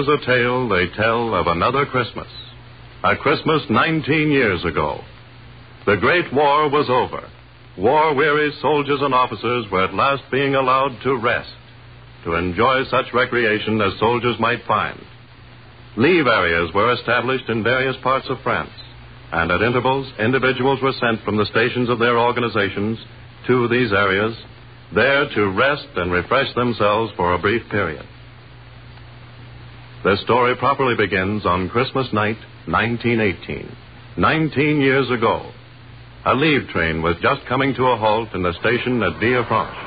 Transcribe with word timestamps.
is 0.00 0.08
a 0.08 0.26
tale 0.26 0.68
they 0.68 0.88
tell 0.96 1.34
of 1.34 1.46
another 1.46 1.86
Christmas. 1.86 2.28
A 3.02 3.16
Christmas 3.16 3.62
19 3.70 4.30
years 4.30 4.64
ago. 4.64 5.00
The 5.86 5.96
Great 5.96 6.32
War 6.32 6.68
was 6.68 6.88
over. 6.90 7.28
War 7.78 8.14
weary 8.14 8.52
soldiers 8.60 9.00
and 9.00 9.14
officers 9.14 9.66
were 9.70 9.84
at 9.84 9.94
last 9.94 10.22
being 10.30 10.54
allowed 10.54 10.98
to 11.04 11.16
rest, 11.16 11.50
to 12.24 12.34
enjoy 12.34 12.84
such 12.90 13.12
recreation 13.14 13.80
as 13.80 13.98
soldiers 13.98 14.36
might 14.40 14.64
find. 14.66 15.00
Leave 15.96 16.26
areas 16.26 16.70
were 16.74 16.92
established 16.92 17.48
in 17.48 17.62
various 17.62 17.96
parts 18.02 18.26
of 18.28 18.40
France, 18.42 18.72
and 19.32 19.50
at 19.50 19.62
intervals, 19.62 20.10
individuals 20.18 20.80
were 20.82 20.94
sent 21.00 21.22
from 21.22 21.36
the 21.36 21.46
stations 21.46 21.88
of 21.88 21.98
their 21.98 22.18
organizations 22.18 22.98
to 23.46 23.68
these 23.68 23.92
areas, 23.92 24.36
there 24.94 25.28
to 25.28 25.50
rest 25.50 25.86
and 25.96 26.12
refresh 26.12 26.52
themselves 26.54 27.12
for 27.16 27.34
a 27.34 27.38
brief 27.38 27.62
period. 27.70 28.06
This 30.06 30.20
story 30.20 30.54
properly 30.54 30.94
begins 30.94 31.44
on 31.44 31.68
Christmas 31.68 32.06
night, 32.12 32.36
1918. 32.66 33.68
19 34.16 34.80
years 34.80 35.10
ago. 35.10 35.50
A 36.24 36.32
leave 36.32 36.68
train 36.68 37.02
was 37.02 37.16
just 37.20 37.44
coming 37.48 37.74
to 37.74 37.82
a 37.86 37.96
halt 37.96 38.28
in 38.32 38.44
the 38.44 38.52
station 38.60 39.02
at 39.02 39.14
Villefranche. 39.14 39.82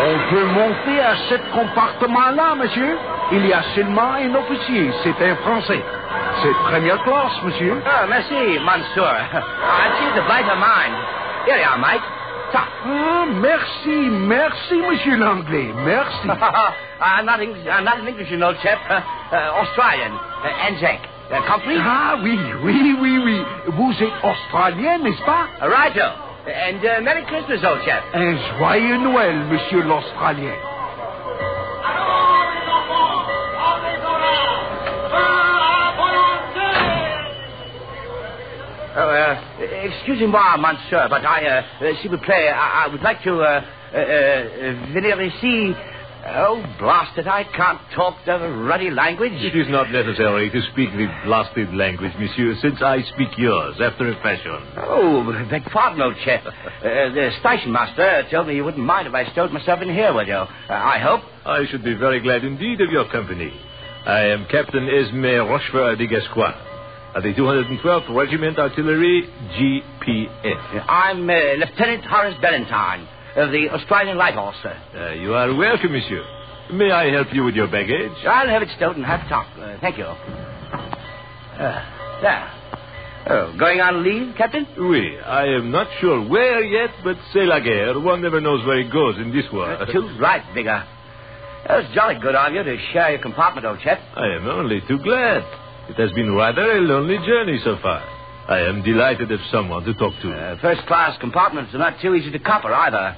On 0.00 0.30
peut 0.30 0.46
monter 0.46 0.97
à 1.08 1.16
ce 1.28 1.34
compartiment-là, 1.52 2.54
monsieur. 2.56 2.98
Il 3.32 3.46
y 3.46 3.52
a 3.52 3.62
seulement 3.74 4.12
un 4.12 4.34
officier. 4.34 4.90
C'est 5.02 5.18
un 5.30 5.36
Français. 5.36 5.82
C'est 6.42 6.54
première 6.70 7.02
classe, 7.02 7.42
monsieur. 7.44 7.82
Oh, 7.84 8.06
merci, 8.08 8.34
Monsieur. 8.34 9.02
I 9.04 9.88
choose 9.98 10.14
the 10.14 10.24
brighter 10.26 10.56
mind. 10.56 10.94
Here 11.46 11.58
you 11.58 11.64
are, 11.64 11.78
Mike. 11.78 12.02
Ah, 12.54 13.24
merci, 13.30 14.10
merci, 14.10 14.76
monsieur 14.88 15.16
l'anglais. 15.16 15.72
Merci. 15.84 16.28
I'm 17.00 17.26
not 17.26 17.40
English, 17.40 17.66
I'm 17.66 17.84
not 17.84 18.00
an 18.00 18.08
English, 18.08 18.30
you 18.30 18.38
know, 18.38 18.52
chap. 18.62 18.78
Uh, 19.30 19.36
Australian. 19.60 20.12
Uh, 20.12 20.68
Anzac. 20.70 21.00
Uh, 21.30 21.36
ah 21.84 22.16
oui, 22.22 22.38
oui, 22.62 22.96
oui, 22.98 23.18
oui. 23.22 23.44
Vous 23.66 23.92
êtes 24.02 24.24
australien, 24.24 24.96
n'est-ce 25.00 25.22
pas? 25.22 25.48
Righto. 25.60 26.00
And 26.46 26.82
uh, 26.82 27.02
Merry 27.02 27.24
Christmas, 27.26 27.62
old 27.62 27.84
chap. 27.84 28.04
Un 28.14 28.38
joyeux 28.56 28.96
Noël, 28.96 29.36
monsieur 29.50 29.82
l'Australien. 29.82 30.54
Excuse 39.60 40.20
me, 40.20 40.26
monsieur, 40.26 41.08
but 41.08 41.24
I, 41.24 41.46
uh, 41.46 41.84
uh, 41.84 41.94
s'il 42.00 42.10
vous 42.10 42.18
plaît, 42.18 42.50
I, 42.50 42.84
I 42.84 42.88
would 42.88 43.02
like 43.02 43.22
to, 43.24 43.40
uh, 43.40 43.64
uh, 43.92 43.96
uh, 43.96 44.92
venir 44.92 45.20
ici. 45.20 45.74
Oh, 46.30 46.62
blast 46.78 47.16
it, 47.16 47.26
I 47.26 47.44
can't 47.44 47.80
talk 47.94 48.16
the 48.26 48.38
ruddy 48.38 48.90
language. 48.90 49.32
It 49.32 49.56
is 49.56 49.68
not 49.68 49.90
necessary 49.90 50.50
to 50.50 50.60
speak 50.72 50.90
the 50.92 51.06
blasted 51.24 51.72
language, 51.72 52.12
monsieur, 52.18 52.54
since 52.60 52.82
I 52.82 53.02
speak 53.14 53.28
yours 53.38 53.76
after 53.80 54.08
a 54.08 54.14
fashion. 54.16 54.58
Oh, 54.76 55.46
beg 55.48 55.64
pardon, 55.66 56.02
old 56.02 56.16
chap. 56.24 56.44
Uh, 56.44 56.52
the 56.82 57.30
station 57.40 57.72
master 57.72 58.24
told 58.30 58.48
me 58.48 58.56
you 58.56 58.64
wouldn't 58.64 58.84
mind 58.84 59.06
if 59.06 59.14
I 59.14 59.30
stowed 59.32 59.52
myself 59.52 59.80
in 59.80 59.88
here 59.88 60.12
with 60.12 60.28
you. 60.28 60.34
Uh, 60.34 60.48
I 60.68 60.98
hope. 60.98 61.22
I 61.46 61.64
should 61.70 61.84
be 61.84 61.94
very 61.94 62.20
glad 62.20 62.44
indeed 62.44 62.80
of 62.80 62.90
your 62.90 63.08
company. 63.10 63.52
I 64.04 64.20
am 64.26 64.46
Captain 64.50 64.88
Esme 64.88 65.48
Rochefort 65.48 65.98
de 65.98 66.06
Gascoigne, 66.06 66.54
of 67.14 67.22
the 67.22 67.32
212th 67.34 68.14
Regiment 68.14 68.58
Artillery, 68.58 69.22
GPF. 69.56 70.84
I'm 70.88 71.28
uh, 71.28 71.34
Lieutenant 71.56 72.04
Horace 72.04 72.34
Ballantyne 72.40 73.06
of 73.36 73.50
the 73.50 73.68
Australian 73.70 74.18
Light 74.18 74.34
Horse, 74.34 74.56
sir. 74.62 74.76
Uh, 74.94 75.12
you 75.14 75.34
are 75.34 75.54
welcome, 75.54 75.92
monsieur. 75.92 76.24
May 76.72 76.90
I 76.90 77.10
help 77.10 77.28
you 77.32 77.44
with 77.44 77.54
your 77.54 77.68
baggage? 77.68 78.12
I'll 78.26 78.48
have 78.48 78.62
it 78.62 78.68
stowed 78.76 78.96
and 78.96 79.04
have 79.04 79.20
a 79.24 79.28
talk. 79.28 79.46
Uh, 79.58 79.78
thank 79.80 79.96
you. 79.96 80.04
Uh, 80.04 81.84
there. 82.20 82.52
Oh, 83.30 83.54
going 83.58 83.80
on 83.80 84.04
leave, 84.04 84.34
Captain? 84.36 84.66
Oui, 84.78 85.18
I 85.18 85.44
am 85.46 85.70
not 85.70 85.86
sure 86.00 86.26
where 86.28 86.62
yet, 86.62 86.90
but 87.04 87.16
c'est 87.32 87.44
la 87.44 87.60
guerre. 87.60 87.98
One 88.00 88.22
never 88.22 88.40
knows 88.40 88.64
where 88.66 88.78
it 88.80 88.92
goes 88.92 89.16
in 89.18 89.32
this 89.32 89.44
war. 89.52 89.70
Uh, 89.72 89.86
too 89.86 90.08
right, 90.20 90.42
Bigger. 90.54 90.84
That 91.66 91.76
was 91.78 91.86
jolly 91.94 92.14
good 92.20 92.34
of 92.34 92.52
you 92.54 92.62
to 92.62 92.76
share 92.92 93.10
your 93.10 93.20
compartment, 93.20 93.66
old 93.66 93.80
chap. 93.80 93.98
I 94.14 94.28
am 94.36 94.46
only 94.46 94.80
too 94.88 94.98
glad. 94.98 95.42
It 95.88 95.96
has 95.96 96.12
been 96.12 96.34
rather 96.34 96.62
a 96.62 96.80
lonely 96.80 97.16
journey 97.26 97.58
so 97.64 97.78
far. 97.82 98.02
I 98.48 98.60
am 98.60 98.82
delighted 98.82 99.28
to 99.28 99.36
have 99.36 99.46
someone 99.50 99.84
to 99.84 99.94
talk 99.94 100.14
to. 100.22 100.32
Uh, 100.32 100.60
first 100.60 100.86
class 100.86 101.18
compartments 101.18 101.74
are 101.74 101.78
not 101.78 102.00
too 102.00 102.14
easy 102.14 102.30
to 102.30 102.38
copper 102.38 102.72
either. 102.72 103.16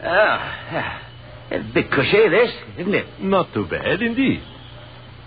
Oh, 0.00 0.04
yeah. 0.04 1.02
A 1.50 1.72
bit 1.72 1.90
cushy, 1.90 2.28
this, 2.28 2.50
isn't 2.78 2.94
it? 2.94 3.06
Not 3.20 3.52
too 3.54 3.66
bad, 3.66 4.02
indeed. 4.02 4.42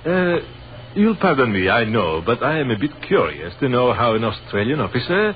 Uh, 0.06 0.38
you'll 0.96 1.16
pardon 1.16 1.52
me, 1.52 1.68
I 1.70 1.84
know, 1.86 2.22
but 2.24 2.44
I 2.44 2.60
am 2.60 2.70
a 2.70 2.78
bit 2.78 2.92
curious 3.08 3.54
to 3.60 3.70
know 3.70 3.94
how 3.94 4.14
an 4.14 4.24
Australian 4.24 4.80
officer 4.80 5.36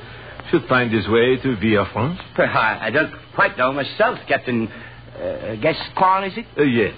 should 0.51 0.65
find 0.67 0.91
his 0.93 1.07
way 1.07 1.37
to 1.37 1.55
Villefranche. 1.57 2.19
I, 2.37 2.79
I 2.83 2.89
don't 2.91 3.13
quite 3.33 3.57
know 3.57 3.73
myself, 3.73 4.19
Captain. 4.27 4.67
Uh, 4.67 5.55
Gascoigne, 5.55 6.27
is 6.27 6.37
it? 6.37 6.45
Uh, 6.57 6.63
yes. 6.63 6.93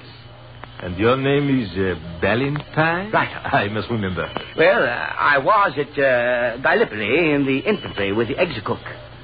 And 0.80 0.98
your 0.98 1.18
name 1.18 1.62
is 1.62 1.70
uh, 1.72 1.96
Ballantyne? 2.22 3.12
Right. 3.12 3.30
I 3.54 3.68
must 3.70 3.90
remember. 3.90 4.32
Well, 4.56 4.84
uh, 4.84 4.88
I 4.88 5.38
was 5.40 5.74
at 5.76 5.90
uh, 5.98 6.58
Gallipoli 6.58 7.34
in 7.34 7.46
the 7.46 7.60
infantry 7.60 8.12
with 8.14 8.28
the 8.28 8.36
Execook, 8.36 8.80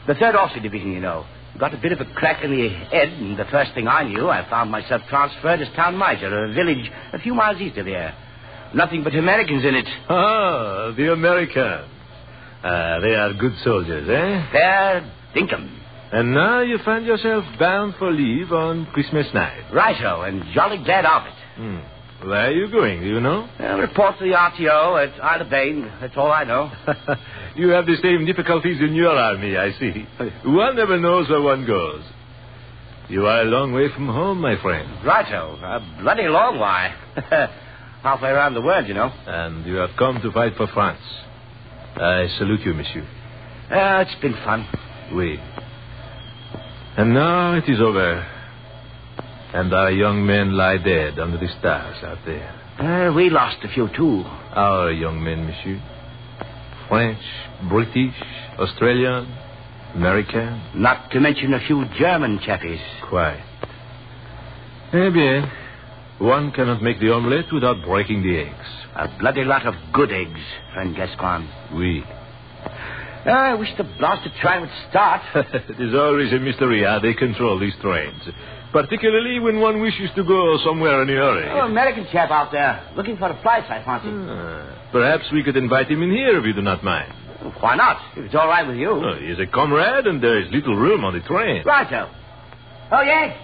the 0.07 0.13
3rd 0.13 0.35
Officer 0.35 0.61
Division, 0.61 0.91
you 0.91 0.99
know. 0.99 1.25
Got 1.59 1.75
a 1.75 1.77
bit 1.77 1.91
of 1.91 2.01
a 2.01 2.05
crack 2.05 2.43
in 2.43 2.49
the 2.49 2.69
head, 2.69 3.09
and 3.09 3.37
the 3.37 3.45
first 3.45 3.75
thing 3.75 3.87
I 3.87 4.03
knew, 4.03 4.27
I 4.27 4.49
found 4.49 4.71
myself 4.71 5.03
transferred 5.07 5.61
as 5.61 5.67
town 5.75 5.95
major, 5.95 6.45
a 6.45 6.51
village 6.51 6.89
a 7.13 7.19
few 7.19 7.35
miles 7.35 7.61
east 7.61 7.77
of 7.77 7.85
here. 7.85 8.11
Nothing 8.73 9.03
but 9.03 9.13
Americans 9.13 9.63
in 9.63 9.75
it. 9.75 9.87
Ah, 10.09 10.91
the 10.97 11.13
Americans. 11.13 11.87
Ah, 12.63 12.97
they 12.99 13.13
are 13.13 13.33
good 13.35 13.53
soldiers, 13.63 14.09
eh? 14.09 14.51
Fair 14.51 15.11
dinkum. 15.35 15.69
And 16.11 16.33
now 16.33 16.61
you 16.61 16.79
find 16.83 17.05
yourself 17.05 17.45
bound 17.59 17.93
for 17.99 18.11
leave 18.11 18.51
on 18.51 18.87
Christmas 18.87 19.27
night. 19.35 19.71
Righto, 19.71 20.21
and 20.21 20.43
jolly 20.55 20.83
glad 20.83 21.05
of 21.05 21.27
it. 21.27 21.33
Hmm. 21.55 21.79
Where 22.27 22.47
are 22.47 22.51
you 22.51 22.71
going, 22.71 23.01
do 23.01 23.07
you 23.07 23.19
know? 23.19 23.49
Uh, 23.59 23.77
report 23.79 24.17
to 24.17 24.23
the 24.23 24.31
RTO 24.31 25.03
at 25.03 25.13
Aix-les-Bains. 25.13 25.85
That's 25.99 26.15
all 26.15 26.31
I 26.31 26.45
know. 26.45 26.71
you 27.55 27.69
have 27.69 27.85
the 27.85 27.97
same 28.01 28.25
difficulties 28.25 28.79
in 28.79 28.93
your 28.95 29.11
army, 29.11 29.57
I 29.57 29.71
see. 29.73 30.07
One 30.45 30.75
never 30.77 30.97
knows 30.97 31.29
where 31.29 31.41
one 31.41 31.65
goes. 31.65 32.01
You 33.09 33.25
are 33.27 33.41
a 33.41 33.45
long 33.45 33.73
way 33.73 33.91
from 33.93 34.07
home, 34.07 34.39
my 34.39 34.55
friend. 34.61 35.05
Righto. 35.05 35.59
A 35.61 35.99
bloody 36.01 36.27
long 36.29 36.59
way. 36.59 36.93
Halfway 38.03 38.29
around 38.29 38.53
the 38.53 38.61
world, 38.61 38.87
you 38.87 38.93
know. 38.93 39.11
And 39.27 39.65
you 39.65 39.75
have 39.75 39.91
come 39.97 40.21
to 40.21 40.31
fight 40.31 40.53
for 40.55 40.67
France. 40.67 41.01
I 41.95 42.27
salute 42.37 42.61
you, 42.61 42.73
monsieur. 42.73 43.05
Uh, 43.69 44.05
it's 44.07 44.21
been 44.21 44.33
fun. 44.45 44.65
Oui. 45.13 45.37
And 46.97 47.13
now 47.13 47.53
it 47.55 47.67
is 47.67 47.81
over. 47.81 48.25
And 49.53 49.73
our 49.73 49.91
young 49.91 50.25
men 50.25 50.53
lie 50.53 50.77
dead 50.77 51.19
under 51.19 51.37
the 51.37 51.47
stars 51.59 52.03
out 52.03 52.17
there. 52.25 52.49
Uh, 52.79 53.13
we 53.13 53.29
lost 53.29 53.57
a 53.63 53.67
few, 53.67 53.87
too. 53.95 54.23
Our 54.25 54.91
young 54.91 55.23
men, 55.23 55.45
monsieur. 55.45 55.79
French, 56.89 57.21
British, 57.69 58.15
Australian, 58.57 59.31
American. 59.93 60.59
Not 60.75 61.11
to 61.11 61.19
mention 61.19 61.53
a 61.53 61.59
few 61.67 61.85
German 61.99 62.39
chappies. 62.39 62.81
Quite. 63.09 63.43
Eh 64.91 65.09
bien, 65.09 65.49
one 66.19 66.51
cannot 66.51 66.81
make 66.81 66.99
the 66.99 67.11
omelette 67.11 67.51
without 67.51 67.83
breaking 67.85 68.23
the 68.23 68.39
eggs. 68.39 68.67
A 68.95 69.07
bloody 69.19 69.43
lot 69.43 69.65
of 69.65 69.75
good 69.91 70.11
eggs, 70.11 70.39
friend 70.73 70.95
Gascoigne. 70.95 71.47
Oui. 71.73 72.03
Uh, 73.25 73.29
I 73.29 73.53
wish 73.53 73.69
the 73.77 73.83
blasted 73.83 74.33
train 74.41 74.61
would 74.61 74.69
start. 74.89 75.21
it 75.35 75.79
is 75.79 75.95
always 75.95 76.31
a 76.33 76.39
mystery 76.39 76.83
how 76.83 76.99
they 76.99 77.13
control 77.13 77.59
these 77.59 77.73
trains. 77.81 78.21
Particularly 78.73 79.39
when 79.39 79.59
one 79.59 79.79
wishes 79.79 80.09
to 80.15 80.23
go 80.23 80.57
somewhere 80.65 81.03
in 81.03 81.09
a 81.09 81.13
hurry. 81.13 81.47
Oh, 81.51 81.65
American 81.67 82.07
chap 82.11 82.31
out 82.31 82.51
there, 82.51 82.83
looking 82.97 83.17
for 83.17 83.29
a 83.29 83.35
place, 83.41 83.63
I 83.69 83.83
fancy. 83.85 84.09
Ah, 84.11 84.89
perhaps 84.91 85.25
we 85.31 85.43
could 85.43 85.55
invite 85.55 85.89
him 85.89 86.01
in 86.01 86.09
here 86.09 86.39
if 86.39 86.45
you 86.45 86.53
do 86.53 86.63
not 86.63 86.83
mind. 86.83 87.13
Why 87.59 87.75
not? 87.75 88.01
If 88.17 88.25
it's 88.25 88.35
all 88.35 88.47
right 88.47 88.65
with 88.67 88.77
you. 88.77 88.89
Oh, 88.89 89.15
he 89.19 89.27
is 89.27 89.39
a 89.39 89.45
comrade, 89.45 90.07
and 90.07 90.23
there 90.23 90.41
is 90.41 90.51
little 90.51 90.75
room 90.75 91.05
on 91.05 91.13
the 91.13 91.19
train. 91.21 91.63
Righto. 91.63 92.09
Oh, 92.91 93.01
Yank. 93.01 93.35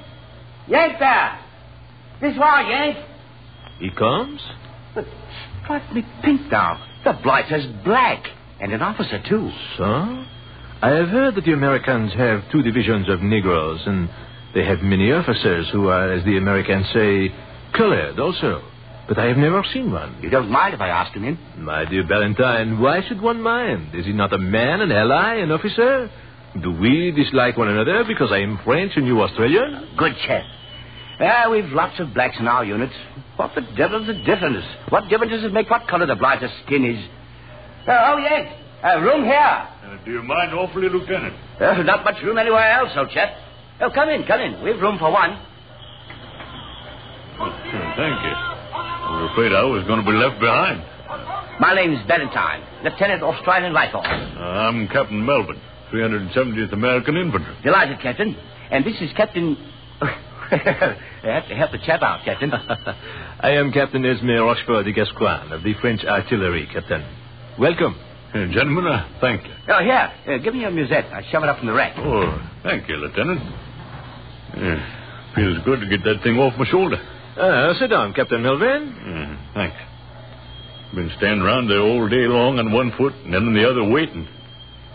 Yank 0.67 0.99
there. 0.99 1.39
This 2.21 2.37
way, 2.37 2.65
Yank. 2.69 2.97
He 3.79 3.91
comes? 3.91 4.41
But 4.95 5.05
strike 5.63 5.93
me 5.93 6.03
pink 6.23 6.51
now. 6.51 6.83
The 7.03 7.13
blight 7.13 7.47
blighter's 7.49 7.65
black. 7.83 8.25
And 8.59 8.73
an 8.73 8.81
officer, 8.81 9.21
too. 9.29 9.51
So? 9.77 9.83
I 10.81 10.89
have 10.89 11.09
heard 11.09 11.35
that 11.35 11.45
the 11.45 11.53
Americans 11.53 12.13
have 12.13 12.49
two 12.51 12.61
divisions 12.61 13.09
of 13.09 13.21
Negroes, 13.21 13.81
and 13.85 14.09
they 14.53 14.65
have 14.65 14.79
many 14.81 15.11
officers 15.11 15.67
who 15.71 15.87
are, 15.87 16.11
as 16.11 16.23
the 16.25 16.37
Americans 16.37 16.87
say, 16.93 17.33
colored 17.75 18.19
also. 18.19 18.63
But 19.07 19.17
I 19.17 19.25
have 19.25 19.37
never 19.37 19.63
seen 19.73 19.91
one. 19.91 20.19
You 20.21 20.29
don't 20.29 20.49
mind 20.51 20.75
if 20.75 20.81
I 20.81 20.89
ask 20.89 21.11
him 21.13 21.23
in? 21.23 21.37
My 21.57 21.85
dear 21.85 22.05
Valentine, 22.07 22.79
why 22.79 23.01
should 23.07 23.21
one 23.21 23.41
mind? 23.41 23.95
Is 23.95 24.05
he 24.05 24.13
not 24.13 24.31
a 24.33 24.37
man, 24.37 24.81
an 24.81 24.91
ally, 24.91 25.35
an 25.35 25.51
officer? 25.51 26.11
Do 26.61 26.71
we 26.71 27.11
dislike 27.11 27.57
one 27.57 27.69
another 27.69 28.03
because 28.07 28.31
I 28.31 28.39
am 28.39 28.59
French 28.63 28.93
and 28.95 29.07
you 29.07 29.21
Australian? 29.21 29.89
Good 29.97 30.13
chap. 30.25 30.43
Ah, 31.19 31.49
we've 31.49 31.65
lots 31.65 31.99
of 31.99 32.13
blacks 32.13 32.37
in 32.39 32.47
our 32.47 32.63
units. 32.63 32.93
What 33.35 33.51
the 33.55 33.61
devil's 33.75 34.07
the 34.07 34.13
difference? 34.13 34.63
What 34.89 35.09
difference 35.09 35.31
does 35.31 35.43
it 35.43 35.53
make 35.53 35.69
what 35.69 35.87
color 35.87 36.05
the 36.05 36.15
blighter's 36.15 36.51
skin 36.65 36.85
is? 36.85 37.03
Uh, 37.87 37.91
oh, 38.13 38.17
yes. 38.17 38.53
Uh, 38.83 38.99
room 39.01 39.23
here. 39.23 39.37
Uh, 39.37 39.97
do 40.05 40.11
you 40.11 40.23
mind 40.23 40.53
awfully, 40.53 40.87
Lieutenant? 40.87 41.33
Uh, 41.59 41.81
not 41.83 42.03
much 42.05 42.21
room 42.23 42.37
anywhere 42.37 42.71
else, 42.71 42.91
old 42.95 43.09
chap. 43.09 43.29
Oh, 43.81 43.89
come 43.93 44.09
in, 44.09 44.25
come 44.25 44.41
in. 44.41 44.61
We've 44.61 44.79
room 44.81 44.97
for 44.99 45.11
one. 45.11 45.39
Thank 47.39 48.19
you. 48.23 48.35
I 48.35 49.21
was 49.21 49.31
afraid 49.31 49.53
I 49.53 49.63
was 49.63 49.83
going 49.87 50.03
to 50.03 50.05
be 50.05 50.17
left 50.17 50.39
behind. 50.39 50.83
My 51.59 51.73
name's 51.73 52.05
Valentine, 52.07 52.63
Lieutenant 52.83 53.23
Australian 53.23 53.73
Rifle. 53.73 54.01
Uh, 54.01 54.67
I'm 54.67 54.87
Captain 54.89 55.25
Melvin, 55.25 55.59
370th 55.93 56.73
American 56.73 57.15
Infantry. 57.15 57.55
Delighted, 57.63 57.99
Captain. 58.01 58.35
And 58.71 58.85
this 58.85 58.95
is 59.01 59.11
Captain. 59.15 59.57
I 60.01 60.99
have 61.23 61.47
to 61.47 61.55
help 61.55 61.71
the 61.71 61.79
chap 61.85 62.01
out, 62.01 62.25
Captain. 62.25 62.51
I 63.39 63.51
am 63.51 63.71
Captain 63.71 64.03
Esme 64.05 64.39
Rochefort 64.39 64.85
de 64.85 64.91
Gascoigne 64.91 65.53
of 65.53 65.63
the 65.63 65.73
French 65.81 66.03
Artillery, 66.03 66.67
Captain. 66.73 67.05
Welcome. 67.57 67.95
Uh, 68.33 68.45
gentlemen, 68.51 68.85
uh, 68.87 69.07
thank 69.21 69.43
you. 69.43 69.53
Oh, 69.69 69.83
here. 69.83 70.11
Uh, 70.27 70.37
give 70.43 70.53
me 70.53 70.61
your 70.61 70.71
musette. 70.71 71.05
I 71.05 71.23
shove 71.31 71.43
it 71.43 71.49
up 71.49 71.59
in 71.61 71.65
the 71.67 71.73
rack. 71.73 71.93
Oh, 71.97 72.39
thank 72.63 72.87
you, 72.87 72.95
Lieutenant. 72.97 73.41
Yeah, 74.57 75.33
feels 75.35 75.57
good 75.65 75.79
to 75.81 75.87
get 75.87 76.03
that 76.05 76.21
thing 76.23 76.37
off 76.37 76.57
my 76.57 76.65
shoulder. 76.65 76.97
Uh, 77.37 77.73
sit 77.79 77.89
down, 77.89 78.13
Captain 78.13 78.41
Melvin. 78.41 78.95
Yeah, 79.05 79.53
thanks. 79.53 79.77
Been 80.95 81.11
standing 81.17 81.41
around 81.41 81.67
there 81.69 81.81
all 81.81 82.09
day 82.09 82.25
long 82.27 82.57
on 82.59 82.71
one 82.73 82.91
foot 82.97 83.13
and 83.23 83.33
then 83.33 83.45
on 83.47 83.53
the 83.53 83.69
other 83.69 83.83
waiting. 83.83 84.27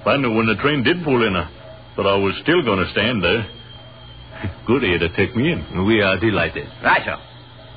Finally, 0.03 0.35
when 0.35 0.47
the 0.47 0.57
train 0.57 0.83
did 0.83 1.03
pull 1.05 1.25
in, 1.27 1.35
I 1.37 1.49
thought 1.95 2.07
I 2.07 2.17
was 2.19 2.35
still 2.43 2.63
going 2.65 2.85
to 2.85 2.91
stand 2.91 3.23
there. 3.23 3.47
Good 4.67 4.83
of 4.85 4.91
you 4.91 4.99
to 4.99 5.09
take 5.17 5.35
me 5.37 5.53
in. 5.53 5.87
We 5.87 6.03
are 6.03 6.19
delighted. 6.19 6.67
Righto. 6.83 7.17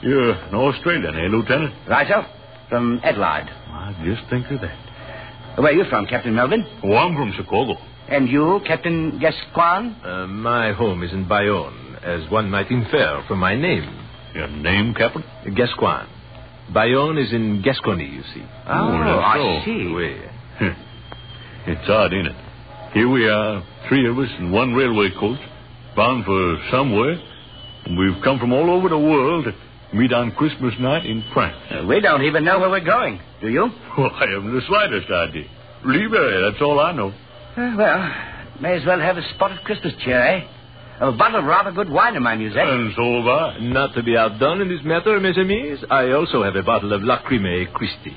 You're 0.02 0.32
an 0.32 0.56
Australian, 0.56 1.16
eh, 1.16 1.28
Lieutenant? 1.30 1.74
Righto. 1.88 2.26
From 2.70 3.00
Adelaide. 3.04 3.50
I 3.70 3.94
just 4.04 4.28
think 4.30 4.50
of 4.52 4.60
that. 4.62 5.58
Where 5.58 5.72
are 5.72 5.76
you 5.76 5.86
from, 5.90 6.06
Captain 6.08 6.36
Melvin? 6.36 6.66
Oh, 6.84 6.96
I'm 6.98 7.16
from 7.16 7.32
Chicago. 7.38 7.78
And 8.10 8.30
you, 8.30 8.62
Captain 8.66 9.20
Gascoigne? 9.20 9.96
Uh, 10.04 10.28
my 10.28 10.72
home 10.74 11.04
is 11.04 11.12
in 11.12 11.28
Bayonne, 11.28 11.98
as 12.04 12.30
one 12.32 12.50
might 12.50 12.70
infer 12.72 13.24
from 13.28 13.40
my 13.40 13.56
name. 13.56 13.84
Your 14.34 14.48
name, 14.48 14.94
Captain? 14.94 15.24
Gascoigne. 15.56 16.08
Bayonne 16.74 17.18
is 17.18 17.34
in 17.34 17.62
Gascony, 17.62 18.06
you 18.06 18.22
see. 18.34 18.44
Oh, 18.68 18.92
that's 18.92 19.26
I 19.26 19.38
so. 19.38 19.66
see. 19.66 19.92
Oui. 19.94 20.22
It's 21.68 21.90
odd, 21.90 22.14
isn't 22.14 22.28
it? 22.28 22.36
Here 22.94 23.10
we 23.10 23.28
are, 23.28 23.62
three 23.90 24.08
of 24.10 24.18
us 24.18 24.30
in 24.40 24.52
one 24.52 24.74
railway 24.74 25.10
coach, 25.20 25.40
bound 25.96 26.24
for 26.26 26.58
somewhere, 26.72 27.20
and 27.86 27.98
we've 27.98 28.24
come 28.24 28.40
from 28.40 28.54
all 28.54 28.70
over 28.72 28.88
the 28.88 28.98
world 28.98 29.46
to 29.46 29.96
meet 29.98 30.14
on 30.14 30.32
Christmas 30.32 30.74
night 30.80 31.06
in 31.06 31.24
France. 31.34 31.58
Uh, 31.70 31.86
we 31.86 32.00
don't 32.00 32.24
even 32.24 32.46
know 32.46 32.60
where 32.60 32.70
we're 32.70 32.80
going, 32.86 33.20
do 33.42 33.50
you? 33.50 33.68
Well, 33.98 34.12
I 34.14 34.28
haven't 34.34 34.54
the 34.54 34.62
slightest 34.68 35.12
idea. 35.12 35.46
Leave 35.86 36.14
it, 36.14 36.52
that's 36.52 36.62
all 36.62 36.80
I 36.80 36.92
know. 36.94 37.14
Uh, 37.58 37.74
well, 37.76 38.14
may 38.62 38.76
as 38.76 38.86
well 38.86 39.00
have 39.00 39.18
a 39.18 39.28
spot 39.34 39.52
of 39.52 39.58
Christmas 39.64 39.94
cheer, 40.06 40.22
eh? 40.22 40.48
A 41.00 41.12
bottle 41.12 41.40
of 41.40 41.46
rather 41.46 41.72
good 41.72 41.90
wine 41.90 42.16
in 42.16 42.22
my 42.22 42.36
musette. 42.36 42.68
And 42.68 42.94
so 42.96 43.18
have 43.18 43.28
I. 43.28 43.58
Not 43.62 43.96
to 43.96 44.04
be 44.04 44.16
outdone 44.16 44.62
in 44.62 44.70
this 44.70 44.82
matter, 44.84 45.20
mes 45.20 45.38
amis, 45.38 45.80
I 45.90 46.12
also 46.12 46.44
have 46.44 46.56
a 46.56 46.62
bottle 46.62 46.94
of 46.94 47.02
Lacryma 47.02 47.72
Christi. 47.74 48.16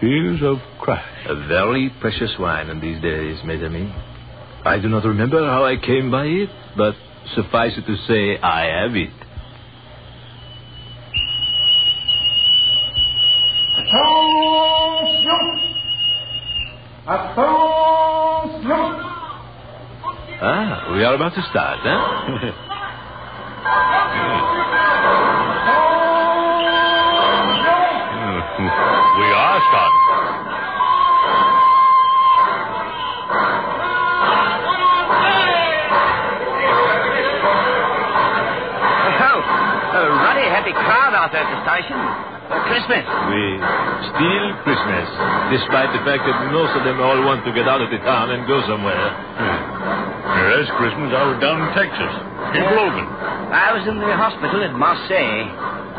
Tears 0.00 0.40
of 0.42 0.58
Christ. 0.80 1.04
A 1.28 1.46
very 1.46 1.92
precious 2.00 2.32
wine 2.38 2.70
in 2.70 2.80
these 2.80 3.02
days, 3.02 3.38
mes 3.44 3.62
amis. 3.62 3.92
I 4.64 4.78
do 4.78 4.88
not 4.88 5.04
remember 5.04 5.44
how 5.46 5.64
I 5.64 5.76
came 5.76 6.10
by 6.10 6.24
it, 6.24 6.48
but 6.76 6.94
suffice 7.34 7.72
it 7.76 7.86
to 7.86 7.96
say, 8.06 8.38
I 8.42 8.82
have 8.82 8.96
it. 8.96 9.10
Ah, 20.42 20.92
we 20.92 21.02
are 21.04 21.14
about 21.14 21.34
to 21.34 21.42
start, 21.50 21.78
huh? 21.80 21.96
we 29.18 29.26
are 29.32 29.60
starting. 29.68 30.00
Happy 40.60 40.72
crowd 40.72 41.14
out 41.14 41.32
there 41.32 41.40
at 41.40 41.48
the 41.48 41.60
station. 41.64 42.29
Uh, 42.50 42.58
Christmas. 42.66 43.06
We 43.06 43.42
still 44.10 44.46
Christmas, 44.66 45.06
despite 45.54 45.94
the 45.94 46.02
fact 46.02 46.26
that 46.26 46.36
most 46.50 46.74
of 46.74 46.82
them 46.82 46.98
all 46.98 47.22
want 47.22 47.46
to 47.46 47.54
get 47.54 47.70
out 47.70 47.78
of 47.78 47.94
the 47.94 48.02
town 48.02 48.34
and 48.34 48.42
go 48.50 48.58
somewhere. 48.66 49.06
Yes, 50.50 50.66
Christmas, 50.74 51.14
I 51.14 51.30
was 51.30 51.38
down 51.38 51.62
in 51.62 51.70
Texas, 51.78 52.12
in 52.58 52.66
Logan. 52.74 53.06
I 53.54 53.70
was 53.74 53.86
in 53.86 53.98
the 54.02 54.14
hospital 54.18 54.66
at 54.66 54.74
Marseille. 54.74 55.46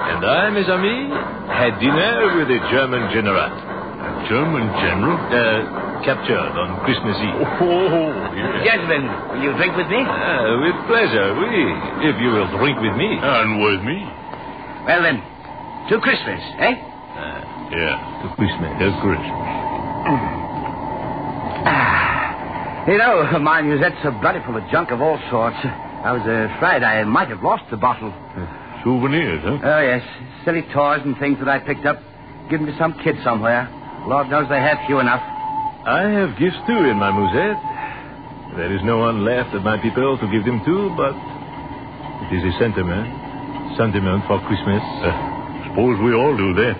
And 0.01 0.19
I, 0.25 0.49
mes 0.51 0.67
amis, 0.67 1.13
had 1.51 1.79
dinner 1.79 2.35
with 2.35 2.49
a 2.51 2.59
German 2.67 3.11
general. 3.15 3.47
A 3.47 4.11
German 4.27 4.65
general? 4.81 5.15
Uh, 5.31 6.03
captured 6.03 6.51
on 6.57 6.81
Christmas 6.83 7.15
Eve. 7.21 7.37
Oh, 7.61 8.11
yes. 8.33 8.75
Gentlemen, 8.75 9.07
will 9.31 9.41
you 9.45 9.51
drink 9.55 9.77
with 9.77 9.87
me? 9.87 10.01
Ah, 10.01 10.57
with 10.57 10.75
pleasure, 10.89 11.31
oui, 11.37 12.09
if 12.11 12.15
you 12.19 12.33
will 12.33 12.49
drink 12.57 12.81
with 12.81 12.95
me. 12.97 13.19
And 13.21 13.61
with 13.61 13.81
me. 13.85 13.99
Well, 14.89 15.01
then, 15.05 15.21
to 15.91 15.99
Christmas, 15.99 16.39
eh? 16.59 16.73
Yeah, 17.71 18.23
To 18.23 18.27
Christmas. 18.35 18.71
to 18.79 18.87
Christmas. 19.03 20.41
You 22.89 22.97
know, 22.97 23.37
my 23.39 23.61
musette's 23.61 24.01
so 24.01 24.09
bloody 24.11 24.39
full 24.45 24.57
of 24.57 24.63
junk 24.71 24.89
of 24.91 25.01
all 25.01 25.19
sorts. 25.29 25.55
I 25.63 26.11
was 26.17 26.25
uh, 26.25 26.49
afraid 26.57 26.81
I 26.81 27.03
might 27.03 27.29
have 27.29 27.43
lost 27.43 27.63
the 27.69 27.77
bottle. 27.77 28.09
Souvenirs, 28.83 29.43
huh? 29.45 29.59
Oh, 29.61 29.81
yes. 29.85 30.01
Silly 30.43 30.63
toys 30.73 31.01
and 31.05 31.13
things 31.19 31.37
that 31.39 31.47
I 31.47 31.59
picked 31.59 31.85
up. 31.85 32.01
Given 32.49 32.65
to 32.65 32.75
some 32.79 32.97
kid 33.03 33.15
somewhere. 33.23 33.69
Lord 34.09 34.29
knows 34.33 34.49
they 34.49 34.59
have 34.59 34.79
few 34.87 34.97
enough. 34.99 35.21
I 35.21 36.09
have 36.09 36.33
gifts 36.41 36.57
too 36.65 36.89
in 36.89 36.97
my 36.97 37.13
musette. 37.13 37.61
There 38.57 38.73
is 38.73 38.81
no 38.83 38.97
one 38.97 39.23
left 39.23 39.53
of 39.53 39.61
my 39.61 39.77
people 39.77 40.17
to 40.17 40.25
give 40.33 40.43
them 40.43 40.59
to, 40.65 40.75
but 40.97 41.13
It 42.33 42.41
is 42.41 42.43
a 42.49 42.53
sentiment. 42.57 43.05
Sentiment 43.77 44.25
for 44.25 44.41
Christmas. 44.49 44.81
Uh, 45.05 45.30
suppose 45.71 45.99
we 46.03 46.13
all 46.13 46.35
do 46.35 46.53
that. 46.53 46.75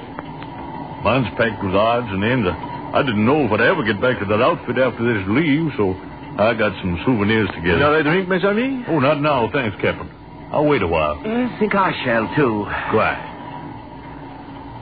Mine's 1.04 1.32
packed 1.40 1.64
with 1.64 1.74
odds 1.74 2.08
and 2.12 2.24
ends. 2.24 2.48
I 2.48 3.02
didn't 3.02 3.26
know 3.26 3.46
if 3.48 3.52
I'd 3.52 3.62
ever 3.62 3.84
get 3.84 4.02
back 4.02 4.20
to 4.20 4.26
that 4.26 4.42
outfit 4.44 4.78
after 4.78 5.02
this 5.02 5.24
leave, 5.32 5.72
so 5.78 5.96
I 6.38 6.54
got 6.54 6.76
some 6.84 7.00
souvenirs 7.06 7.50
together. 7.56 7.80
Another 7.80 7.98
you 8.00 8.04
know 8.04 8.20
they 8.20 8.26
drink, 8.26 8.30
mes 8.30 8.44
amis? 8.44 8.86
Oh, 8.90 9.00
not 9.00 9.22
now, 9.22 9.50
thanks, 9.52 9.76
Captain. 9.82 10.12
I'll 10.52 10.66
wait 10.66 10.84
a 10.84 10.88
while. 10.88 11.18
I 11.24 11.58
think 11.58 11.74
I 11.74 11.96
shall, 12.04 12.28
too. 12.36 12.68
Quiet. 12.92 13.32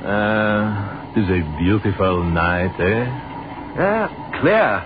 Uh, 0.02 1.14
it 1.16 1.22
is 1.22 1.30
a 1.30 1.58
beautiful 1.62 2.24
night, 2.24 2.74
eh? 2.82 3.06
Yeah, 3.78 4.10
clear. 4.42 4.86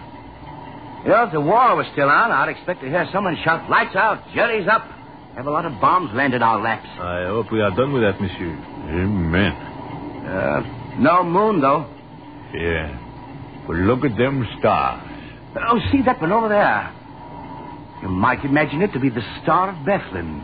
You 1.04 1.10
know, 1.10 1.24
if 1.24 1.32
the 1.32 1.42
war 1.42 1.76
was 1.76 1.88
still 1.94 2.10
on, 2.10 2.32
I'd 2.32 2.50
expect 2.50 2.82
to 2.82 2.90
hear 2.90 3.08
someone 3.14 3.38
shout, 3.44 3.70
lights 3.70 3.96
out, 3.96 4.22
Jerry's 4.36 4.68
up. 4.68 4.84
Have 5.36 5.48
a 5.48 5.52
lot 5.52 5.66
of 5.66 5.80
bombs 5.82 6.12
landed 6.14 6.42
our 6.42 6.62
laps. 6.62 6.88
I 7.00 7.26
hope 7.26 7.52
we 7.52 7.60
are 7.62 7.72
done 7.72 7.92
with 7.92 8.04
that, 8.04 8.22
monsieur. 8.22 8.54
Amen. 8.90 9.52
Uh, 10.28 10.96
no 11.00 11.24
moon, 11.24 11.60
though. 11.60 11.90
Yeah. 12.54 13.00
But 13.66 13.78
look 13.78 14.06
at 14.06 14.16
them 14.18 14.48
stars. 14.60 15.10
Oh, 15.56 15.80
see 15.92 16.02
that 16.06 16.22
one 16.22 16.32
over 16.32 16.50
there? 16.50 16.94
You 18.04 18.10
might 18.10 18.44
imagine 18.44 18.82
it 18.82 18.94
to 18.94 19.00
be 19.00 19.10
the 19.10 19.24
Star 19.42 19.70
of 19.70 19.86
Bethlehem. 19.86 20.44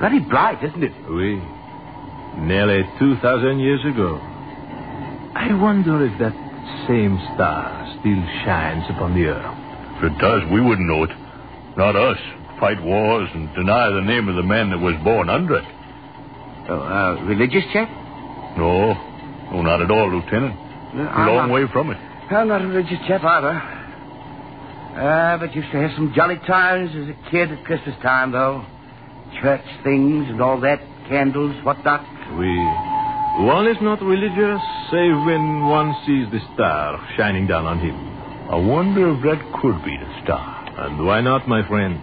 Very 0.00 0.20
bright, 0.20 0.62
isn't 0.64 0.82
it? 0.82 0.92
Oui. 1.10 1.42
Nearly 2.38 2.84
2,000 2.98 3.58
years 3.58 3.84
ago. 3.84 4.16
I 5.34 5.52
wonder 5.60 6.06
if 6.06 6.18
that 6.20 6.32
same 6.86 7.18
star 7.34 7.84
still 8.00 8.22
shines 8.44 8.84
upon 8.90 9.14
the 9.14 9.26
earth. 9.26 9.98
If 9.98 10.12
it 10.12 10.18
does, 10.18 10.42
we 10.52 10.60
wouldn't 10.60 10.86
know 10.88 11.04
it. 11.04 11.10
Not 11.76 11.96
us. 11.96 12.18
Fight 12.60 12.82
wars 12.82 13.28
and 13.34 13.52
deny 13.54 13.90
the 13.90 14.00
name 14.00 14.28
of 14.28 14.34
the 14.36 14.42
man 14.42 14.70
that 14.70 14.78
was 14.78 14.94
born 15.04 15.28
under 15.30 15.56
it. 15.56 15.64
Oh, 16.68 16.80
uh, 16.80 17.22
religious 17.24 17.64
chap? 17.72 17.88
No. 18.58 18.94
No, 19.52 19.62
not 19.62 19.80
at 19.80 19.90
all, 19.90 20.10
Lieutenant. 20.10 20.54
No, 20.94 21.02
A 21.04 21.24
long 21.30 21.50
way 21.50 21.64
from 21.72 21.90
it. 21.90 21.96
I'm 22.30 22.48
not 22.48 22.60
a 22.62 22.66
religious 22.66 22.98
chap 23.06 23.22
either. 23.24 23.54
Uh, 24.98 25.38
but 25.38 25.54
used 25.54 25.70
to 25.70 25.78
have 25.80 25.92
some 25.94 26.12
jolly 26.14 26.36
times 26.46 26.90
as 26.90 27.08
a 27.08 27.30
kid 27.30 27.52
at 27.52 27.64
Christmas 27.64 27.94
time, 28.02 28.32
though. 28.32 28.66
Church 29.40 29.64
things 29.84 30.26
and 30.28 30.42
all 30.42 30.58
that, 30.60 30.80
candles, 31.08 31.54
whatnot. 31.64 32.02
We. 32.36 32.48
One 33.46 33.68
is 33.68 33.76
not 33.80 34.02
religious 34.02 34.60
save 34.90 35.14
when 35.24 35.66
one 35.68 35.94
sees 36.04 36.26
the 36.32 36.40
star 36.54 36.98
shining 37.16 37.46
down 37.46 37.66
on 37.66 37.78
him. 37.78 37.94
I 38.50 38.56
wonder 38.56 39.14
if 39.14 39.22
that 39.22 39.40
could 39.62 39.84
be 39.84 39.96
the 39.96 40.22
star. 40.24 40.64
And 40.78 41.06
why 41.06 41.20
not, 41.20 41.46
my 41.46 41.66
friend? 41.68 42.00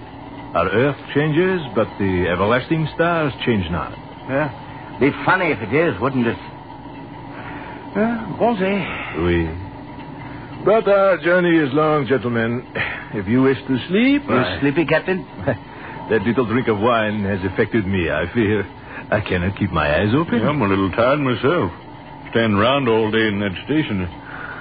Our 0.55 0.69
earth 0.69 0.97
changes, 1.13 1.62
but 1.75 1.88
the 2.00 2.27
everlasting 2.31 2.88
stars 2.95 3.33
change 3.45 3.69
not. 3.69 3.91
Yeah. 4.29 4.97
Be 5.01 5.12
funny 5.25 5.51
if 5.51 5.59
it 5.59 5.74
is, 5.75 6.00
wouldn't 6.00 6.25
it? 6.25 6.38
Uh, 7.95 8.38
bon 8.39 8.55
Oui. 9.24 9.51
But 10.63 10.88
our 10.88 11.17
journey 11.17 11.57
is 11.59 11.74
long, 11.74 12.07
gentlemen. 12.07 12.65
If 13.13 13.27
you 13.27 13.41
wish 13.43 13.57
to 13.67 13.77
sleep, 13.88 14.24
You 14.27 14.35
I- 14.35 14.59
sleepy, 14.62 14.85
Captain? 14.85 15.25
that 16.09 16.21
little 16.25 16.45
drink 16.45 16.69
of 16.69 16.79
wine 16.79 17.24
has 17.25 17.43
affected 17.51 17.85
me. 17.85 18.09
I 18.09 18.25
fear 18.33 18.63
I 19.12 19.19
cannot 19.21 19.57
keep 19.59 19.71
my 19.71 19.88
eyes 20.00 20.13
open. 20.15 20.39
Yeah, 20.39 20.50
I'm 20.50 20.62
a 20.62 20.67
little 20.67 20.89
tired 20.91 21.19
myself. 21.19 21.71
Standing 22.31 22.57
around 22.57 22.88
all 22.88 23.12
day 23.12 23.27
in 23.27 23.39
that 23.39 23.55
station, 23.65 24.07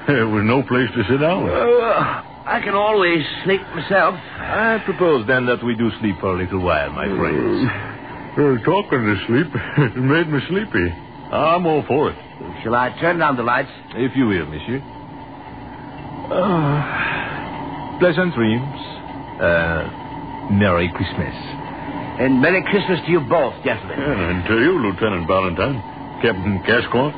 there 0.08 0.26
was 0.28 0.42
no 0.44 0.62
place 0.62 0.90
to 0.94 1.04
sit 1.08 1.18
down. 1.20 1.48
Uh, 1.48 2.33
I 2.46 2.60
can 2.60 2.74
always 2.74 3.24
sleep 3.44 3.60
myself. 3.74 4.14
I 4.14 4.82
propose 4.84 5.26
then 5.26 5.46
that 5.46 5.64
we 5.64 5.74
do 5.76 5.90
sleep 6.00 6.16
for 6.20 6.34
a 6.34 6.38
little 6.38 6.60
while, 6.60 6.90
my 6.90 7.06
friends. 7.06 7.68
Uh, 8.36 8.64
talking 8.64 9.00
to 9.00 9.16
sleep 9.26 9.46
it 9.78 9.96
made 9.96 10.28
me 10.28 10.40
sleepy. 10.48 10.88
I'm 11.32 11.66
all 11.66 11.84
for 11.88 12.10
it. 12.10 12.16
Shall 12.62 12.74
I 12.74 12.90
turn 13.00 13.18
down 13.18 13.36
the 13.36 13.42
lights? 13.42 13.70
If 13.94 14.14
you 14.16 14.26
will, 14.26 14.46
monsieur. 14.46 14.80
Ah, 16.32 17.96
pleasant 18.00 18.34
dreams. 18.34 18.80
Uh, 19.40 20.52
Merry 20.52 20.90
Christmas. 20.94 21.34
And 22.20 22.40
Merry 22.42 22.62
Christmas 22.70 23.00
to 23.06 23.10
you 23.10 23.20
both, 23.20 23.54
gentlemen. 23.64 23.98
Yeah, 23.98 24.30
and 24.30 24.44
to 24.46 24.54
you, 24.60 24.78
Lieutenant 24.84 25.26
Valentine. 25.26 25.80
Captain 26.22 26.62
Gascoigne. 26.66 27.14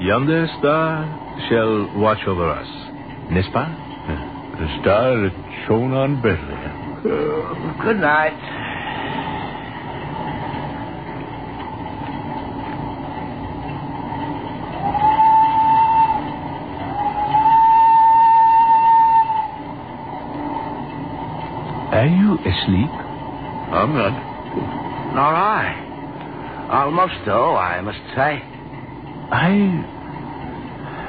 Yonder 0.00 0.48
star 0.58 1.04
shall 1.48 2.00
watch 2.00 2.18
over 2.26 2.48
us. 2.50 2.66
N'est-ce 3.30 3.50
pas? 3.52 3.68
The 4.62 4.68
star 4.80 5.18
that 5.18 5.34
shone 5.66 5.92
on 5.92 6.22
Bethlehem. 6.22 7.02
Good 7.82 7.96
night. 7.98 8.38
Are 21.90 22.06
you 22.06 22.38
asleep? 22.38 22.92
I'm 23.74 23.92
not. 23.94 24.14
Nor 25.16 25.34
I. 25.34 26.68
Almost, 26.70 27.14
though, 27.26 27.56
I 27.56 27.80
must 27.80 27.98
say. 28.14 28.40
I. 29.32 29.50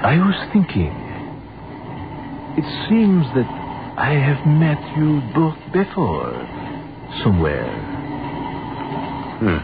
I 0.01 0.17
was 0.17 0.49
thinking. 0.51 1.02
It 2.55 2.65
seems 2.87 3.25
that 3.33 3.49
I 3.97 4.13
have 4.13 4.45
met 4.45 4.79
you 4.97 5.21
both 5.33 5.57
before. 5.71 6.31
Somewhere. 7.23 7.69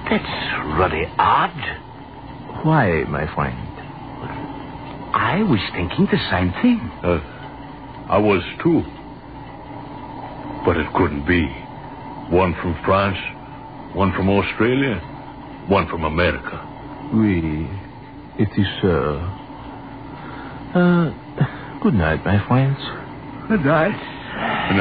That's 0.10 0.77
ruddy 0.77 1.05
odd. 1.17 2.65
Why, 2.65 3.03
my 3.08 3.34
friend? 3.34 3.58
I 5.15 5.43
was 5.43 5.60
thinking 5.74 6.05
the 6.12 6.19
same 6.29 6.51
thing. 6.62 6.79
Uh, 7.03 7.19
I 8.10 8.17
was 8.17 8.43
too. 8.62 8.84
But 10.65 10.77
it 10.77 10.91
couldn't 10.93 11.25
be. 11.25 11.48
One 12.36 12.53
from 12.62 12.75
France, 12.86 13.17
one 13.96 14.12
from 14.13 14.29
Australia, 14.29 15.00
one 15.67 15.88
from 15.88 16.03
America. 16.03 16.62
Oui, 17.13 17.67
it 18.38 18.50
is 18.58 18.67
so. 18.81 19.17
Uh, 20.75 21.12
good 21.82 21.94
night, 21.94 22.24
my 22.26 22.46
friends. 22.48 22.78
Good 23.48 23.66
night. 23.66 23.96
And 24.36 24.78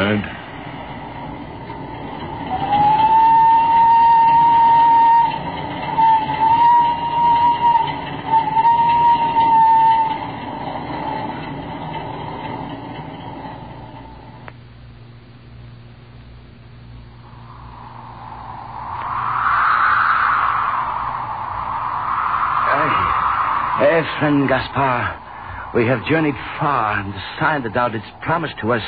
Yes, 23.81 24.07
friend 24.19 24.49
Gaspar. 24.49 25.27
We 25.75 25.87
have 25.87 26.06
journeyed 26.06 26.34
far, 26.58 26.98
and 26.98 27.12
the 27.12 27.22
sign 27.38 27.62
that 27.64 27.75
thou 27.75 27.88
didst 27.88 28.08
promise 28.22 28.50
to 28.62 28.72
us 28.72 28.82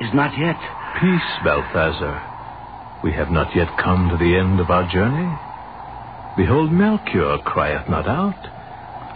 is 0.00 0.14
not 0.14 0.30
yet. 0.38 0.56
Peace, 1.00 1.30
Balthazar. 1.44 2.22
We 3.02 3.12
have 3.12 3.30
not 3.30 3.54
yet 3.56 3.68
come 3.82 4.08
to 4.10 4.16
the 4.16 4.36
end 4.36 4.60
of 4.60 4.70
our 4.70 4.86
journey. 4.92 5.28
Behold, 6.36 6.70
Melchior 6.70 7.38
crieth 7.44 7.88
not 7.88 8.06
out. 8.06 8.38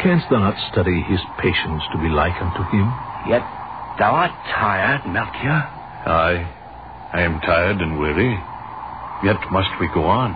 Canst 0.03 0.27
thou 0.29 0.39
not 0.39 0.59
study 0.73 1.03
his 1.03 1.21
patience 1.39 1.83
to 1.93 1.99
be 2.03 2.09
like 2.09 2.35
unto 2.43 2.63
him? 2.75 2.91
Yet 3.29 3.47
thou 3.99 4.11
art 4.11 4.35
tired, 4.51 5.07
Melchior. 5.07 5.63
I, 6.07 6.43
I 7.13 7.23
am 7.23 7.41
tired 7.41 7.81
and 7.81 8.01
weary. 8.01 8.35
Yet 9.23 9.39
must 9.53 9.71
we 9.81 9.87
go 9.95 10.05
on. 10.05 10.35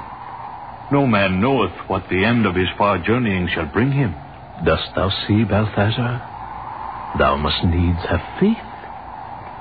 No 0.93 1.07
man 1.07 1.41
knoweth 1.41 1.75
what 1.89 2.09
the 2.09 2.25
end 2.25 2.47
of 2.47 2.55
his 2.55 2.69
far 2.79 2.99
journeying 3.03 3.49
shall 3.53 3.67
bring 3.67 3.91
him. 3.91 4.15
Dost 4.65 4.95
thou 4.95 5.11
see, 5.27 5.45
Balthazar? 5.45 6.28
Thou 7.17 7.37
must 7.37 7.65
needs 7.65 7.99
have 8.09 8.21
faith. 8.39 8.59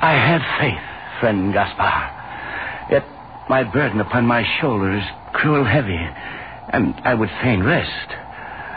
I 0.01 0.13
have 0.13 0.41
faith, 0.59 0.83
friend 1.19 1.53
Gaspar. 1.53 2.91
Yet 2.91 3.05
my 3.49 3.63
burden 3.63 4.01
upon 4.01 4.25
my 4.25 4.43
shoulder 4.59 4.97
is 4.97 5.03
cruel 5.33 5.63
heavy, 5.63 5.97
and 6.73 6.93
I 7.03 7.13
would 7.13 7.29
fain 7.41 7.63
rest. 7.63 8.09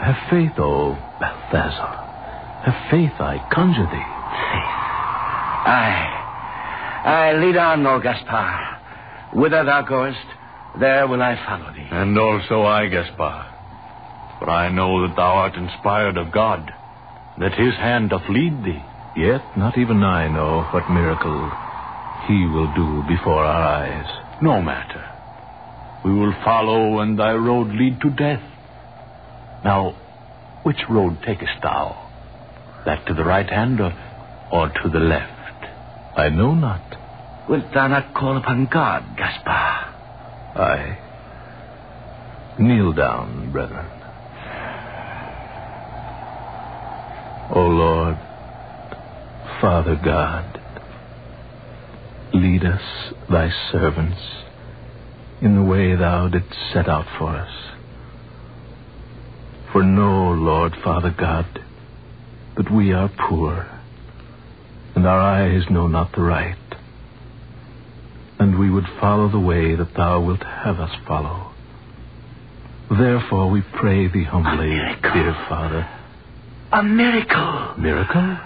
Have 0.01 0.29
faith, 0.29 0.57
O 0.57 0.95
Balthazar. 1.19 1.97
Have 2.65 2.89
faith, 2.89 3.19
I 3.19 3.37
conjure 3.53 3.85
thee. 3.85 4.09
Faith. 4.51 4.77
Aye. 5.67 6.17
I 7.03 7.33
lead 7.33 7.57
on, 7.57 7.85
O 7.85 7.99
Gaspar. 7.99 8.79
Whither 9.33 9.63
thou 9.63 9.81
goest, 9.83 10.17
there 10.79 11.07
will 11.07 11.21
I 11.21 11.35
follow 11.45 11.73
thee. 11.73 11.87
And 11.91 12.17
also 12.17 12.63
I, 12.63 12.87
Gaspar. 12.87 13.47
For 14.39 14.49
I 14.49 14.69
know 14.69 15.07
that 15.07 15.15
thou 15.15 15.33
art 15.43 15.55
inspired 15.55 16.17
of 16.17 16.31
God, 16.31 16.71
that 17.41 17.53
his 17.53 17.73
hand 17.75 18.11
doth 18.11 18.29
lead 18.29 18.63
thee. 18.63 18.81
Yet 19.15 19.57
not 19.57 19.77
even 19.77 20.03
I 20.03 20.27
know 20.27 20.63
what 20.71 20.89
miracle 20.89 21.51
he 22.27 22.45
will 22.45 22.71
do 22.73 23.03
before 23.07 23.43
our 23.43 23.83
eyes. 23.83 24.05
No 24.41 24.61
matter. 24.61 25.03
We 26.05 26.13
will 26.13 26.33
follow, 26.43 26.99
and 26.99 27.17
thy 27.17 27.33
road 27.33 27.67
lead 27.67 27.99
to 28.01 28.09
death. 28.11 28.41
Now, 29.63 29.95
which 30.63 30.77
road 30.89 31.17
takest 31.25 31.61
thou? 31.61 31.97
That 32.85 33.05
to 33.07 33.13
the 33.13 33.23
right 33.23 33.49
hand 33.49 33.79
or, 33.79 33.93
or 34.51 34.69
to 34.69 34.89
the 34.89 34.99
left? 34.99 35.65
I 36.15 36.29
know 36.29 36.53
not. 36.53 36.81
Wilt 37.49 37.73
thou 37.73 37.87
not 37.87 38.13
call 38.13 38.37
upon 38.37 38.67
God, 38.71 39.03
Gaspar? 39.17 39.91
I. 40.55 40.97
Kneel 42.59 42.93
down, 42.93 43.51
brethren. 43.51 44.00
O 47.53 47.59
Lord, 47.63 48.17
Father 49.59 49.99
God, 50.01 50.61
lead 52.33 52.63
us, 52.63 52.81
thy 53.29 53.51
servants, 53.73 54.21
in 55.41 55.55
the 55.55 55.61
way 55.61 55.95
thou 55.97 56.29
didst 56.29 56.55
set 56.71 56.87
out 56.87 57.05
for 57.19 57.35
us. 57.35 57.51
For 59.73 59.83
know, 59.83 60.31
Lord, 60.31 60.77
Father 60.81 61.13
God, 61.17 61.45
that 62.55 62.71
we 62.71 62.93
are 62.93 63.11
poor, 63.29 63.67
and 64.95 65.05
our 65.05 65.19
eyes 65.19 65.63
know 65.69 65.87
not 65.87 66.13
the 66.15 66.21
right, 66.21 66.55
and 68.39 68.57
we 68.57 68.69
would 68.69 68.87
follow 69.01 69.29
the 69.29 69.39
way 69.39 69.75
that 69.75 69.93
thou 69.97 70.21
wilt 70.21 70.43
have 70.43 70.79
us 70.79 70.95
follow. 71.05 71.51
Therefore 72.89 73.49
we 73.49 73.61
pray 73.61 74.07
thee 74.07 74.23
humbly, 74.23 74.69
dear 75.01 75.33
Father. 75.49 76.00
A 76.73 76.83
miracle. 76.83 77.73
Miracle? 77.77 78.37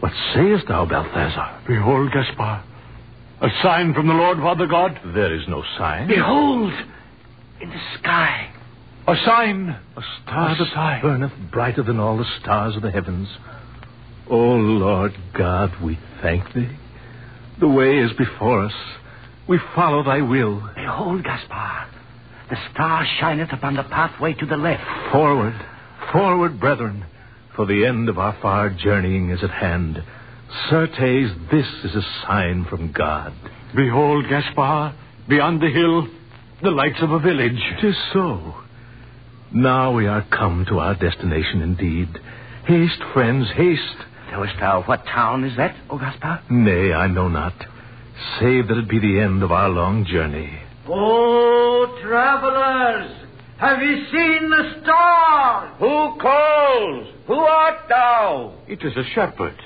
What 0.00 0.12
sayest 0.34 0.68
thou, 0.68 0.86
Balthazar? 0.86 1.60
Behold, 1.66 2.12
Gaspar, 2.12 2.62
a 3.40 3.48
sign 3.62 3.94
from 3.94 4.06
the 4.06 4.14
Lord 4.14 4.38
Father 4.38 4.66
God. 4.66 4.98
There 5.14 5.34
is 5.34 5.42
no 5.48 5.64
sign. 5.76 6.06
Behold, 6.06 6.72
in 7.60 7.68
the 7.68 7.80
sky. 7.98 8.50
A 9.08 9.16
sign. 9.24 9.70
A 9.96 10.02
star 10.22 10.50
A 10.52 10.58
that 10.58 10.72
sign. 10.74 11.02
burneth 11.02 11.32
brighter 11.50 11.82
than 11.82 11.98
all 11.98 12.16
the 12.16 12.26
stars 12.40 12.76
of 12.76 12.82
the 12.82 12.90
heavens. 12.90 13.28
O 14.30 14.36
Lord 14.36 15.16
God, 15.36 15.72
we 15.82 15.98
thank 16.22 16.52
thee. 16.54 16.68
The 17.58 17.68
way 17.68 17.98
is 17.98 18.12
before 18.12 18.64
us. 18.66 18.74
We 19.48 19.58
follow 19.74 20.04
thy 20.04 20.20
will. 20.20 20.62
Behold, 20.76 21.24
Gaspar, 21.24 21.86
the 22.50 22.56
star 22.72 23.04
shineth 23.18 23.52
upon 23.52 23.74
the 23.74 23.82
pathway 23.84 24.34
to 24.34 24.46
the 24.46 24.56
left. 24.58 24.84
Forward, 25.10 25.54
forward, 26.12 26.60
brethren, 26.60 27.04
for 27.58 27.66
the 27.66 27.84
end 27.84 28.08
of 28.08 28.18
our 28.18 28.38
far 28.40 28.70
journeying 28.70 29.30
is 29.30 29.42
at 29.42 29.50
hand. 29.50 30.00
Certes, 30.70 31.32
this 31.50 31.66
is 31.82 31.92
a 31.96 32.22
sign 32.24 32.64
from 32.70 32.92
God. 32.92 33.34
Behold, 33.74 34.26
Gaspar, 34.30 34.94
beyond 35.28 35.60
the 35.60 35.68
hill, 35.68 36.06
the 36.62 36.70
lights 36.70 37.02
of 37.02 37.10
a 37.10 37.18
village. 37.18 37.60
Tis 37.80 37.96
so. 38.12 38.54
Now 39.52 39.92
we 39.92 40.06
are 40.06 40.24
come 40.30 40.66
to 40.68 40.78
our 40.78 40.94
destination 40.94 41.60
indeed. 41.60 42.08
Haste, 42.64 43.02
friends, 43.12 43.48
haste. 43.56 44.06
Knowest 44.30 44.54
thou 44.60 44.84
what 44.84 45.04
town 45.06 45.42
is 45.42 45.56
that, 45.56 45.74
O 45.90 45.98
Gaspar? 45.98 46.44
Nay, 46.48 46.92
I 46.92 47.08
know 47.08 47.26
not, 47.26 47.54
save 48.38 48.68
that 48.68 48.78
it 48.78 48.88
be 48.88 49.00
the 49.00 49.18
end 49.18 49.42
of 49.42 49.50
our 49.50 49.68
long 49.68 50.04
journey. 50.04 50.60
Oh, 50.86 51.98
travelers, 52.02 53.27
have 53.58 53.82
you 53.82 54.06
seen 54.12 54.50
the 54.50 54.80
star? 54.82 55.74
Who 55.78 56.20
calls? 56.20 57.08
Who 57.26 57.34
art 57.34 57.88
thou? 57.88 58.54
It 58.66 58.82
is 58.82 58.96
a 58.96 59.04
shepherd. 59.14 59.56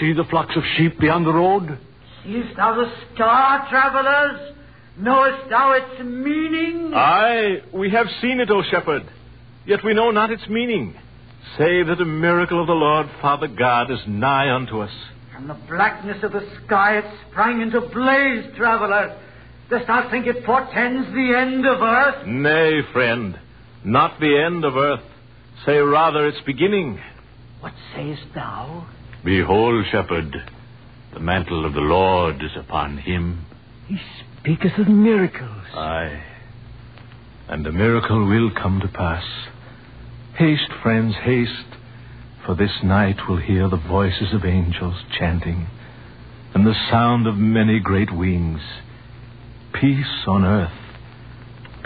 See 0.00 0.12
the 0.12 0.24
flocks 0.24 0.54
of 0.56 0.62
sheep 0.76 0.98
beyond 1.00 1.26
the 1.26 1.32
road? 1.32 1.78
Seest 2.24 2.56
thou 2.56 2.74
the 2.74 2.92
star, 3.14 3.68
travelers? 3.70 4.54
Knowest 4.98 5.48
thou 5.48 5.72
its 5.72 6.02
meaning? 6.04 6.92
Aye, 6.94 7.62
we 7.72 7.90
have 7.90 8.06
seen 8.20 8.40
it, 8.40 8.50
O 8.50 8.62
shepherd, 8.70 9.04
yet 9.64 9.84
we 9.84 9.94
know 9.94 10.10
not 10.10 10.30
its 10.30 10.46
meaning, 10.48 10.94
save 11.56 11.86
that 11.86 12.00
a 12.00 12.04
miracle 12.04 12.60
of 12.60 12.66
the 12.66 12.72
Lord 12.72 13.06
Father 13.22 13.46
God 13.46 13.90
is 13.92 14.00
nigh 14.08 14.50
unto 14.52 14.80
us. 14.80 14.90
From 15.32 15.46
the 15.46 15.54
blackness 15.68 16.22
of 16.24 16.32
the 16.32 16.44
sky 16.66 16.98
it 16.98 17.04
sprang 17.30 17.60
into 17.60 17.80
blaze, 17.80 18.56
traveler. 18.56 19.16
Dost 19.70 19.86
thou 19.86 20.08
think 20.10 20.26
it 20.26 20.44
portends 20.44 21.08
the 21.12 21.34
end 21.36 21.66
of 21.66 21.82
earth? 21.82 22.26
Nay, 22.26 22.80
friend, 22.92 23.38
not 23.84 24.18
the 24.18 24.42
end 24.46 24.64
of 24.64 24.76
earth, 24.76 25.04
say 25.66 25.76
rather 25.76 26.26
its 26.26 26.38
beginning. 26.46 26.98
What 27.60 27.74
sayest 27.94 28.22
thou? 28.34 28.86
Behold, 29.24 29.84
shepherd, 29.90 30.34
the 31.12 31.20
mantle 31.20 31.66
of 31.66 31.74
the 31.74 31.80
Lord 31.80 32.36
is 32.36 32.56
upon 32.56 32.96
him. 32.98 33.44
He 33.88 33.98
speaketh 34.40 34.78
of 34.78 34.88
miracles. 34.88 35.66
Aye, 35.74 36.22
and 37.48 37.64
the 37.64 37.72
miracle 37.72 38.26
will 38.26 38.50
come 38.50 38.80
to 38.80 38.88
pass. 38.88 39.24
Haste, 40.36 40.72
friends, 40.82 41.14
haste, 41.24 41.76
for 42.46 42.54
this 42.54 42.82
night 42.82 43.16
will 43.28 43.38
hear 43.38 43.68
the 43.68 43.76
voices 43.76 44.32
of 44.32 44.44
angels 44.46 44.96
chanting, 45.18 45.66
and 46.54 46.66
the 46.66 46.76
sound 46.90 47.26
of 47.26 47.36
many 47.36 47.80
great 47.80 48.14
wings. 48.14 48.60
Peace 49.74 50.24
on 50.26 50.44
earth, 50.44 50.72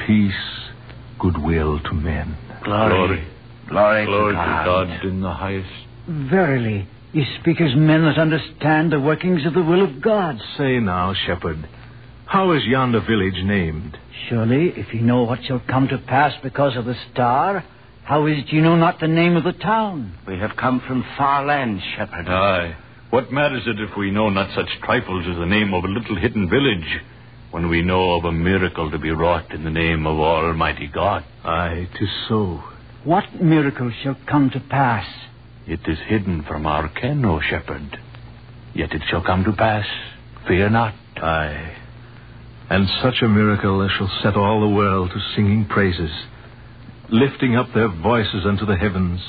peace, 0.07 0.33
goodwill 1.19 1.79
to 1.81 1.93
men. 1.95 2.37
Glory. 2.65 3.27
Glory, 3.69 4.07
Glory 4.07 4.33
to 4.35 4.39
to 4.39 4.45
God. 4.47 4.65
God 4.89 5.05
in 5.05 5.21
the 5.21 5.33
highest. 5.33 5.69
Verily, 6.09 6.87
ye 7.13 7.27
speak 7.41 7.61
as 7.61 7.75
men 7.77 8.03
that 8.05 8.19
understand 8.19 8.93
the 8.93 9.01
workings 9.01 9.45
of 9.47 9.55
the 9.55 9.63
will 9.63 9.83
of 9.83 10.01
God. 10.01 10.39
Say 10.57 10.79
now, 10.79 11.13
shepherd, 11.27 11.69
how 12.27 12.53
is 12.53 12.65
yonder 12.65 13.01
village 13.01 13.43
named? 13.45 13.99
Surely, 14.29 14.69
if 14.77 14.93
ye 14.95 15.01
know 15.01 15.25
what 15.25 15.45
shall 15.45 15.61
come 15.69 15.89
to 15.89 15.99
pass 15.99 16.33
because 16.43 16.77
of 16.77 16.85
the 16.87 16.97
star, 17.13 17.65
how 18.05 18.27
is 18.27 18.39
it 18.39 18.53
ye 18.53 18.61
know 18.61 18.77
not 18.77 19.01
the 19.01 19.09
name 19.09 19.37
of 19.37 19.45
the 19.45 19.53
town? 19.53 20.15
We 20.27 20.39
have 20.39 20.57
come 20.57 20.81
from 20.87 21.05
far 21.17 21.45
lands, 21.45 21.83
shepherd. 21.97 22.27
Aye. 22.29 22.77
What 23.11 23.31
matters 23.31 23.65
it 23.67 23.79
if 23.79 23.97
we 23.99 24.11
know 24.11 24.31
not 24.31 24.55
such 24.55 24.69
trifles 24.83 25.27
as 25.29 25.37
the 25.37 25.45
name 25.47 25.75
of 25.75 25.85
a 25.85 25.89
little 25.89 26.17
hidden 26.17 26.49
village, 26.49 27.01
when 27.53 27.69
we 27.69 27.83
know 27.83 28.15
of 28.15 28.25
a 28.25 28.33
miracle 28.33 28.91
to 28.91 28.99
be 28.99 29.11
wrought 29.11 29.53
in 29.53 29.63
the 29.63 29.71
name 29.71 30.07
of 30.07 30.19
Almighty 30.19 30.89
God? 30.93 31.23
Aye, 31.45 31.89
tis 31.99 32.09
so. 32.29 32.63
What 33.05 33.25
miracle 33.41 33.93
shall 34.03 34.17
come 34.27 34.51
to 34.51 34.61
pass? 34.61 35.07
It 35.67 35.81
is 35.87 35.99
hidden 36.09 36.45
from 36.49 36.67
our 36.67 36.89
ken, 36.89 37.25
O 37.25 37.41
shepherd. 37.41 37.99
Yet 38.75 38.93
it 38.93 39.03
shall 39.11 39.23
come 39.23 39.45
to 39.45 39.53
pass. 39.53 39.87
Fear 40.49 40.71
not. 40.71 40.95
Aye. 41.17 41.77
And 42.71 42.89
such 43.03 43.21
a 43.23 43.29
miracle 43.29 43.83
as 43.83 43.91
shall 43.99 44.11
set 44.23 44.35
all 44.35 44.63
the 44.63 44.75
world 44.75 45.11
to 45.11 45.21
singing 45.37 45.67
praises, 45.67 46.11
lifting 47.11 47.55
up 47.55 47.67
their 47.75 47.89
voices 47.89 48.47
unto 48.47 48.65
the 48.65 48.77
heavens, 48.77 49.21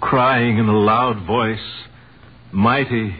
crying 0.00 0.58
in 0.58 0.68
a 0.68 0.78
loud 0.78 1.26
voice, 1.26 1.58
Mighty, 2.52 3.16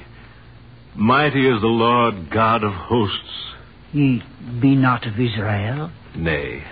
mighty 0.94 1.48
is 1.48 1.60
the 1.60 1.66
Lord 1.66 2.30
God 2.30 2.62
of 2.62 2.72
hosts. 2.72 3.55
Ye 3.92 4.22
be 4.60 4.74
not 4.74 5.06
of 5.06 5.14
Israel? 5.14 5.90
Nay, 6.14 6.64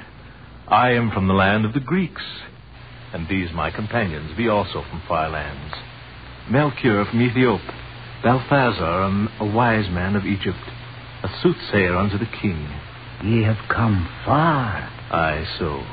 I 0.69 0.93
am 0.93 1.11
from 1.11 1.29
the 1.29 1.35
land 1.35 1.65
of 1.65 1.73
the 1.73 1.81
Greeks, 1.81 2.23
and 3.13 3.29
these 3.29 3.53
my 3.53 3.71
companions 3.71 4.37
be 4.37 4.49
also 4.49 4.83
from 4.91 5.03
far 5.07 5.29
lands. 5.29 5.75
Melchior 6.51 7.05
from 7.05 7.23
Ethiopia, 7.23 7.75
Balthazar, 8.23 9.29
a 9.41 9.47
wise 9.47 9.89
man 9.91 10.17
of 10.17 10.25
Egypt, 10.25 10.59
a 11.23 11.29
soothsayer 11.43 11.97
unto 11.97 12.19
the 12.19 12.31
king. 12.43 12.69
Ye 13.23 13.43
have 13.45 13.69
come 13.69 14.09
far. 14.25 14.91
Aye, 15.11 15.47
so. 15.59 15.85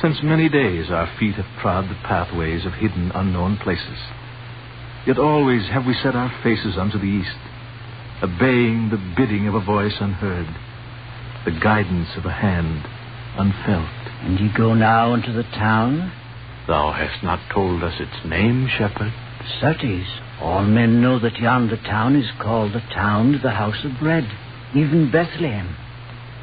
Since 0.00 0.22
many 0.22 0.48
days 0.48 0.90
our 0.90 1.12
feet 1.18 1.34
have 1.34 1.60
trod 1.60 1.88
the 1.88 1.94
pathways 2.06 2.64
of 2.64 2.74
hidden, 2.74 3.10
unknown 3.14 3.56
places. 3.56 3.98
Yet 5.06 5.18
always 5.18 5.66
have 5.68 5.86
we 5.86 5.94
set 5.94 6.14
our 6.14 6.32
faces 6.42 6.78
unto 6.78 6.98
the 6.98 7.04
east, 7.04 7.36
obeying 8.22 8.90
the 8.90 9.14
bidding 9.16 9.46
of 9.46 9.54
a 9.54 9.64
voice 9.64 9.94
unheard, 10.00 10.48
the 11.44 11.60
guidance 11.60 12.08
of 12.16 12.24
a 12.24 12.32
hand 12.32 12.84
unfelt. 13.36 13.88
And 14.22 14.38
ye 14.40 14.50
go 14.56 14.74
now 14.74 15.14
into 15.14 15.32
the 15.32 15.44
town? 15.44 16.12
Thou 16.66 16.92
hast 16.92 17.22
not 17.22 17.40
told 17.52 17.82
us 17.82 17.94
its 18.00 18.26
name, 18.26 18.68
shepherd. 18.76 19.12
Certes, 19.60 20.06
all 20.40 20.64
men 20.64 21.00
know 21.00 21.18
that 21.20 21.38
yonder 21.38 21.76
town 21.76 22.16
is 22.16 22.30
called 22.40 22.72
the 22.72 22.82
town 22.92 23.34
of 23.36 23.42
the 23.42 23.50
house 23.50 23.84
of 23.84 23.98
bread, 23.98 24.28
even 24.74 25.10
Bethlehem. 25.10 25.76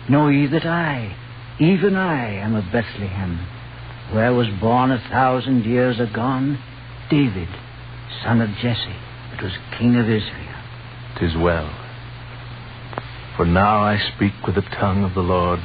Know 0.09 0.29
ye 0.29 0.47
that 0.47 0.65
I, 0.65 1.15
even 1.59 1.95
I, 1.95 2.35
am 2.35 2.55
of 2.55 2.71
Bethlehem, 2.71 3.45
where 4.13 4.33
was 4.33 4.47
born 4.59 4.91
a 4.91 5.09
thousand 5.09 5.65
years 5.65 5.99
agone 5.99 6.57
David, 7.09 7.49
son 8.23 8.41
of 8.41 8.49
Jesse, 8.61 8.95
that 9.31 9.43
was 9.43 9.51
king 9.77 9.95
of 9.95 10.05
Israel. 10.05 10.54
Tis 11.19 11.35
well. 11.37 11.69
For 13.37 13.45
now 13.45 13.83
I 13.83 13.97
speak 14.15 14.33
with 14.45 14.55
the 14.55 14.61
tongue 14.61 15.03
of 15.03 15.13
the 15.13 15.21
Lord, 15.21 15.59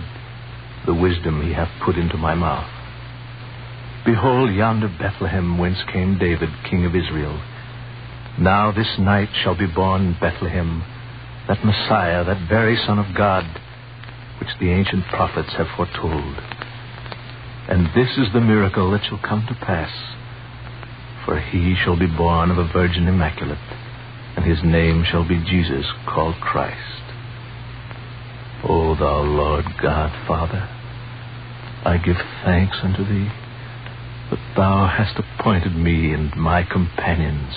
the 0.86 0.94
wisdom 0.94 1.42
he 1.42 1.52
hath 1.52 1.70
put 1.84 1.96
into 1.96 2.16
my 2.16 2.34
mouth. 2.34 2.70
Behold 4.04 4.52
yonder 4.52 4.88
Bethlehem 4.88 5.58
whence 5.58 5.78
came 5.92 6.18
David, 6.18 6.48
king 6.68 6.84
of 6.86 6.96
Israel. 6.96 7.40
Now 8.38 8.72
this 8.72 8.98
night 8.98 9.28
shall 9.42 9.56
be 9.56 9.66
born 9.66 10.06
in 10.06 10.12
Bethlehem 10.20 10.82
that 11.48 11.64
Messiah, 11.64 12.24
that 12.24 12.48
very 12.48 12.76
Son 12.86 12.98
of 12.98 13.14
God, 13.16 13.44
which 14.38 14.50
the 14.60 14.70
ancient 14.70 15.04
prophets 15.08 15.52
have 15.54 15.66
foretold. 15.76 16.36
And 17.68 17.86
this 17.94 18.16
is 18.18 18.32
the 18.32 18.40
miracle 18.40 18.90
that 18.92 19.04
shall 19.04 19.18
come 19.18 19.44
to 19.48 19.54
pass. 19.66 19.90
For 21.24 21.38
he 21.38 21.74
shall 21.74 21.98
be 21.98 22.06
born 22.06 22.50
of 22.50 22.58
a 22.58 22.72
virgin 22.72 23.08
immaculate, 23.08 23.58
and 24.36 24.44
his 24.44 24.62
name 24.64 25.04
shall 25.04 25.26
be 25.26 25.42
Jesus, 25.44 25.86
called 26.06 26.36
Christ. 26.36 27.02
O 28.64 28.94
thou 28.94 29.22
Lord 29.22 29.64
God, 29.80 30.10
Father, 30.26 30.68
I 31.84 31.96
give 31.98 32.16
thanks 32.44 32.76
unto 32.82 33.04
thee 33.04 33.30
that 34.30 34.54
thou 34.56 34.86
hast 34.86 35.18
appointed 35.18 35.74
me 35.74 36.12
and 36.12 36.34
my 36.36 36.62
companions, 36.62 37.52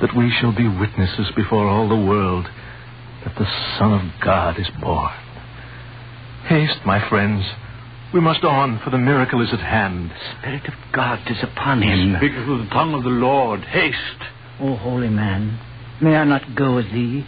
that 0.00 0.16
we 0.16 0.30
shall 0.40 0.52
be 0.54 0.68
witnesses 0.68 1.26
before 1.34 1.66
all 1.66 1.88
the 1.88 1.96
world 1.96 2.46
that 3.24 3.34
the 3.36 3.50
Son 3.78 3.92
of 3.92 4.20
God 4.22 4.58
is 4.60 4.68
born. 4.80 5.12
Haste, 6.46 6.86
my 6.86 7.06
friends. 7.08 7.44
We 8.14 8.20
must 8.20 8.44
on, 8.44 8.80
for 8.82 8.90
the 8.90 8.98
miracle 8.98 9.42
is 9.42 9.52
at 9.52 9.60
hand. 9.60 10.10
The 10.10 10.38
Spirit 10.38 10.68
of 10.68 10.74
God 10.92 11.20
is 11.30 11.42
upon 11.42 11.82
him. 11.82 12.16
Speak 12.18 12.32
with 12.32 12.64
the 12.64 12.70
tongue 12.72 12.94
of 12.94 13.02
the 13.02 13.10
Lord. 13.10 13.60
Haste. 13.64 14.22
O 14.60 14.74
holy 14.76 15.08
man, 15.08 15.58
may 16.00 16.16
I 16.16 16.24
not 16.24 16.54
go 16.56 16.74
with 16.74 16.90
thee, 16.92 17.24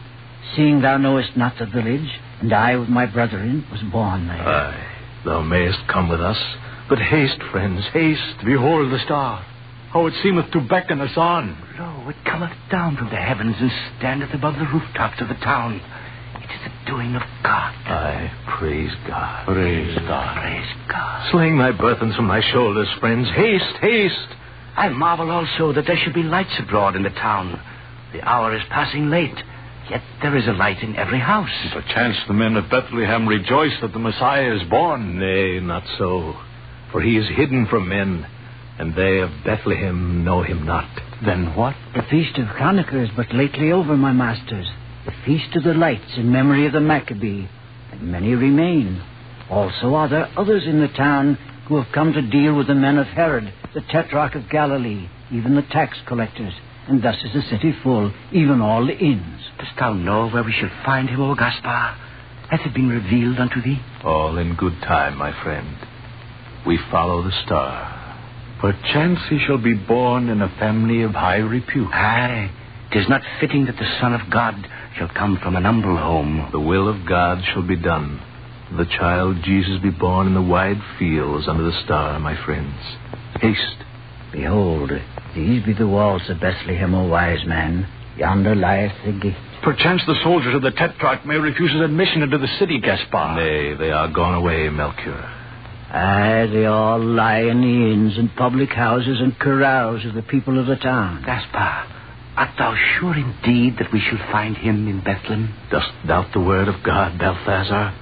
seeing 0.56 0.80
thou 0.80 0.96
knowest 0.96 1.36
not 1.36 1.54
the 1.58 1.66
village, 1.66 2.08
and 2.40 2.52
I 2.52 2.76
with 2.76 2.88
my 2.88 3.06
brethren 3.06 3.64
was 3.70 3.80
born 3.92 4.26
there? 4.26 4.36
Aye, 4.36 4.86
thou 5.24 5.42
mayest 5.42 5.78
come 5.88 6.08
with 6.08 6.20
us, 6.20 6.38
but 6.88 6.98
haste, 6.98 7.40
friends, 7.52 7.84
haste. 7.92 8.44
Behold 8.44 8.92
the 8.92 8.98
star. 9.04 9.44
How 9.92 10.06
it 10.06 10.14
seemeth 10.22 10.50
to 10.52 10.60
beckon 10.60 11.00
us 11.00 11.16
on. 11.16 11.56
Lo, 11.78 12.08
it 12.08 12.16
cometh 12.24 12.52
down 12.70 12.96
from 12.96 13.10
the 13.10 13.16
heavens 13.16 13.56
and 13.58 13.70
standeth 13.98 14.32
above 14.34 14.54
the 14.54 14.66
rooftops 14.66 15.20
of 15.20 15.28
the 15.28 15.34
town. 15.34 15.80
It 16.36 16.50
is 16.50 16.60
the 16.64 16.90
doing 16.90 17.14
of 17.16 17.22
God. 17.42 17.74
Aye, 17.86 18.32
praise 18.58 18.92
God. 19.06 19.46
Praise 19.46 19.98
God. 19.98 20.36
Praise 20.36 20.68
God. 20.88 21.30
Sling 21.30 21.58
thy 21.58 21.72
burthens 21.72 22.14
from 22.16 22.28
thy 22.28 22.40
shoulders, 22.52 22.88
friends. 23.00 23.28
Haste, 23.34 23.76
haste. 23.80 24.28
I 24.80 24.88
marvel 24.88 25.30
also 25.30 25.74
that 25.74 25.84
there 25.86 25.98
should 26.02 26.14
be 26.14 26.22
lights 26.22 26.58
abroad 26.58 26.96
in 26.96 27.02
the 27.02 27.10
town. 27.10 27.60
The 28.14 28.22
hour 28.22 28.56
is 28.56 28.62
passing 28.70 29.10
late, 29.10 29.36
yet 29.90 30.00
there 30.22 30.34
is 30.38 30.48
a 30.48 30.52
light 30.52 30.82
in 30.82 30.96
every 30.96 31.18
house. 31.18 31.50
Perchance 31.74 32.16
the 32.26 32.32
men 32.32 32.56
of 32.56 32.70
Bethlehem 32.70 33.28
rejoice 33.28 33.74
that 33.82 33.92
the 33.92 33.98
Messiah 33.98 34.56
is 34.56 34.66
born. 34.70 35.18
Nay, 35.18 35.60
not 35.60 35.82
so. 35.98 36.34
For 36.92 37.02
he 37.02 37.18
is 37.18 37.28
hidden 37.36 37.66
from 37.66 37.90
men, 37.90 38.26
and 38.78 38.94
they 38.94 39.18
of 39.18 39.30
Bethlehem 39.44 40.24
know 40.24 40.40
him 40.40 40.64
not. 40.64 40.88
Then 41.22 41.54
what? 41.54 41.76
The 41.94 42.06
feast 42.10 42.38
of 42.38 42.46
Hanukkah 42.46 43.04
is 43.04 43.10
but 43.14 43.34
lately 43.34 43.72
over, 43.72 43.98
my 43.98 44.12
masters. 44.12 44.66
The 45.04 45.12
feast 45.26 45.54
of 45.56 45.64
the 45.64 45.74
lights 45.74 46.16
in 46.16 46.32
memory 46.32 46.66
of 46.66 46.72
the 46.72 46.80
Maccabee, 46.80 47.46
and 47.92 48.00
many 48.00 48.34
remain. 48.34 49.02
Also 49.50 49.92
are 49.92 50.08
there 50.08 50.30
others 50.38 50.62
in 50.64 50.80
the 50.80 50.88
town 50.88 51.36
who 51.70 51.80
have 51.80 51.92
come 51.94 52.12
to 52.12 52.20
deal 52.20 52.52
with 52.56 52.66
the 52.66 52.74
men 52.74 52.98
of 52.98 53.06
Herod, 53.06 53.52
the 53.74 53.80
tetrarch 53.80 54.34
of 54.34 54.50
Galilee, 54.50 55.08
even 55.30 55.54
the 55.54 55.62
tax 55.62 55.96
collectors, 56.04 56.52
and 56.88 57.00
thus 57.00 57.14
is 57.22 57.32
the 57.32 57.42
city 57.42 57.72
full, 57.84 58.12
even 58.32 58.60
all 58.60 58.84
the 58.84 58.98
inns. 58.98 59.40
Dost 59.56 59.70
thou 59.78 59.92
know 59.92 60.28
where 60.28 60.42
we 60.42 60.50
shall 60.50 60.72
find 60.84 61.08
him, 61.08 61.20
O 61.20 61.36
Gaspar? 61.36 61.96
Hath 62.50 62.66
it 62.66 62.74
been 62.74 62.88
revealed 62.88 63.38
unto 63.38 63.62
thee? 63.62 63.80
All 64.02 64.36
in 64.38 64.56
good 64.56 64.80
time, 64.82 65.16
my 65.16 65.30
friend. 65.44 65.76
We 66.66 66.76
follow 66.90 67.22
the 67.22 67.30
star. 67.44 68.16
Perchance 68.58 69.20
he 69.28 69.38
shall 69.38 69.58
be 69.58 69.74
born 69.74 70.28
in 70.28 70.42
a 70.42 70.48
family 70.58 71.02
of 71.02 71.12
high 71.12 71.36
repute. 71.36 71.94
Aye, 71.94 72.50
'tis 72.90 73.08
not 73.08 73.22
fitting 73.38 73.66
that 73.66 73.78
the 73.78 73.96
Son 74.00 74.12
of 74.12 74.28
God 74.28 74.56
shall 74.98 75.08
come 75.08 75.36
from 75.36 75.54
an 75.54 75.64
humble 75.66 75.96
home. 75.96 76.48
The 76.50 76.58
will 76.58 76.88
of 76.88 77.06
God 77.06 77.44
shall 77.44 77.62
be 77.62 77.76
done. 77.76 78.20
The 78.76 78.86
child 78.86 79.38
Jesus 79.42 79.82
be 79.82 79.90
born 79.90 80.28
in 80.28 80.34
the 80.34 80.42
wide 80.42 80.80
fields 80.98 81.48
under 81.48 81.64
the 81.64 81.82
star, 81.84 82.20
my 82.20 82.36
friends. 82.44 82.76
Haste. 83.40 83.84
Behold, 84.32 84.92
these 85.34 85.64
be 85.64 85.72
the 85.72 85.88
walls 85.88 86.22
of 86.28 86.40
Bethlehem, 86.40 86.94
O 86.94 87.08
wise 87.08 87.44
man. 87.46 87.88
Yonder 88.16 88.54
lieth 88.54 88.92
the 89.04 89.12
gate. 89.12 89.34
Perchance 89.62 90.02
the 90.06 90.20
soldiers 90.22 90.54
of 90.54 90.62
the 90.62 90.70
Tetrarch 90.70 91.26
may 91.26 91.36
refuse 91.36 91.72
us 91.72 91.82
admission 91.84 92.22
into 92.22 92.38
the 92.38 92.46
city, 92.58 92.78
Gaspar. 92.80 93.34
Nay, 93.36 93.74
they 93.74 93.90
are 93.90 94.08
gone 94.08 94.34
away, 94.34 94.68
Melchior. 94.68 95.20
Aye, 95.92 96.46
they 96.52 96.66
all 96.66 97.00
lie 97.00 97.40
in 97.40 97.60
the 97.60 97.92
inns 97.92 98.16
and 98.18 98.34
public 98.36 98.70
houses 98.70 99.18
and 99.20 99.36
carouse 99.38 100.06
of 100.06 100.14
the 100.14 100.22
people 100.22 100.60
of 100.60 100.66
the 100.66 100.76
town. 100.76 101.24
Gaspar, 101.26 101.86
art 102.36 102.50
thou 102.56 102.76
sure 102.98 103.16
indeed 103.16 103.76
that 103.78 103.92
we 103.92 104.00
shall 104.00 104.30
find 104.30 104.56
him 104.56 104.86
in 104.86 105.00
Bethlehem? 105.02 105.52
Dost 105.72 105.90
doubt 106.06 106.32
the 106.32 106.40
word 106.40 106.68
of 106.68 106.84
God, 106.84 107.18
Balthazar? 107.18 107.92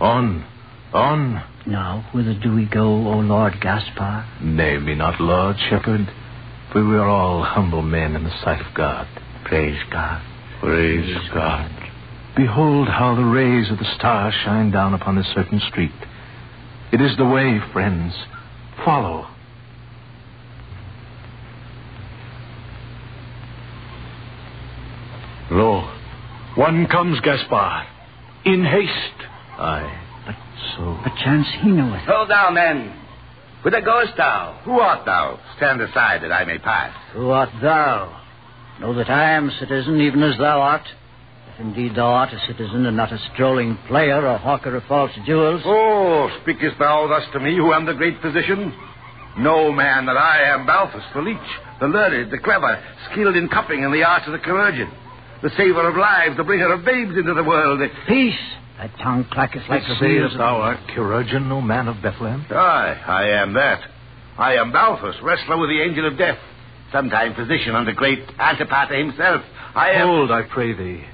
On, 0.00 0.44
on. 0.92 1.42
Now, 1.66 2.08
whither 2.12 2.34
do 2.34 2.54
we 2.54 2.66
go, 2.66 2.84
O 2.84 3.18
Lord 3.18 3.54
Gaspar? 3.60 4.26
Name 4.42 4.84
me 4.84 4.94
not 4.94 5.20
Lord 5.20 5.56
Shepherd, 5.70 6.06
for 6.72 6.84
we 6.86 6.96
are 6.96 7.08
all 7.08 7.42
humble 7.42 7.82
men 7.82 8.14
in 8.14 8.24
the 8.24 8.40
sight 8.42 8.60
of 8.60 8.74
God. 8.74 9.08
Praise 9.44 9.80
God. 9.90 10.22
Praise 10.60 11.16
God. 11.32 11.70
Behold 12.36 12.88
how 12.88 13.14
the 13.14 13.24
rays 13.24 13.70
of 13.70 13.78
the 13.78 13.94
star 13.96 14.30
shine 14.44 14.70
down 14.70 14.92
upon 14.92 15.16
a 15.16 15.24
certain 15.34 15.60
street. 15.70 15.90
It 16.92 17.00
is 17.00 17.16
the 17.16 17.24
way, 17.24 17.58
friends. 17.72 18.14
Follow. 18.84 19.26
Lo, 25.50 25.90
one 26.56 26.86
comes, 26.86 27.18
Gaspar. 27.20 27.86
In 28.44 28.64
haste. 28.64 29.26
Aye, 29.58 30.02
but 30.26 30.34
so. 30.76 30.98
Perchance 31.02 31.46
he 31.62 31.70
knoweth. 31.70 32.02
Hold 32.02 32.30
thou, 32.30 32.50
men. 32.50 32.92
Whither 33.62 33.80
goest 33.80 34.12
thou? 34.16 34.60
Who 34.64 34.78
art 34.80 35.04
thou? 35.06 35.40
Stand 35.56 35.80
aside 35.80 36.22
that 36.22 36.32
I 36.32 36.44
may 36.44 36.58
pass. 36.58 36.94
Who 37.14 37.30
art 37.30 37.48
thou? 37.60 38.22
Know 38.80 38.94
that 38.94 39.08
I 39.10 39.32
am 39.32 39.50
citizen, 39.58 40.00
even 40.00 40.22
as 40.22 40.36
thou 40.38 40.60
art. 40.60 40.86
If 41.54 41.60
indeed 41.60 41.94
thou 41.96 42.08
art 42.08 42.32
a 42.34 42.40
citizen 42.46 42.84
and 42.84 42.96
not 42.96 43.12
a 43.12 43.18
strolling 43.32 43.78
player 43.88 44.26
or 44.26 44.36
hawker 44.36 44.76
of 44.76 44.84
false 44.84 45.12
jewels. 45.24 45.62
Oh, 45.64 46.28
speakest 46.42 46.78
thou 46.78 47.08
thus 47.08 47.24
to 47.32 47.40
me, 47.40 47.56
who 47.56 47.72
am 47.72 47.86
the 47.86 47.94
great 47.94 48.20
physician? 48.20 48.74
Know, 49.38 49.72
man, 49.72 50.06
that 50.06 50.16
I 50.16 50.42
am 50.54 50.66
Balthus, 50.66 51.04
the 51.14 51.22
leech, 51.22 51.38
the 51.80 51.86
learned, 51.88 52.30
the 52.30 52.38
clever, 52.38 52.82
skilled 53.10 53.36
in 53.36 53.48
cupping 53.48 53.84
and 53.84 53.92
the 53.92 54.04
arts 54.04 54.26
of 54.26 54.32
the 54.32 54.38
chirurgeon, 54.38 54.90
the 55.42 55.50
saver 55.56 55.88
of 55.88 55.96
lives, 55.96 56.36
the 56.36 56.44
bringer 56.44 56.72
of 56.72 56.84
babes 56.84 57.16
into 57.16 57.34
the 57.34 57.44
world. 57.44 57.80
the- 57.80 57.90
Peace! 58.06 58.38
Thy 58.78 58.88
tongue 59.02 59.24
clacketh 59.24 59.68
like 59.68 59.82
the 59.82 59.96
wheels 60.00 60.32
Sayest 60.32 60.38
thou 60.38 60.56
art 60.56 60.78
chirurgeon, 60.94 61.50
O 61.50 61.60
man 61.60 61.88
of 61.88 62.02
Bethlehem? 62.02 62.44
Aye, 62.50 63.00
I 63.06 63.28
am 63.40 63.54
that. 63.54 63.80
I 64.38 64.54
am 64.56 64.70
Balthus, 64.70 65.16
wrestler 65.22 65.56
with 65.58 65.70
the 65.70 65.80
angel 65.80 66.06
of 66.06 66.18
death, 66.18 66.38
sometime 66.92 67.34
physician 67.34 67.74
under 67.74 67.92
great 67.92 68.20
Antipater 68.38 68.96
himself. 68.98 69.42
I 69.74 69.92
am. 69.92 70.06
Hold, 70.08 70.30
I 70.30 70.42
pray 70.42 70.74
thee. 70.74 71.04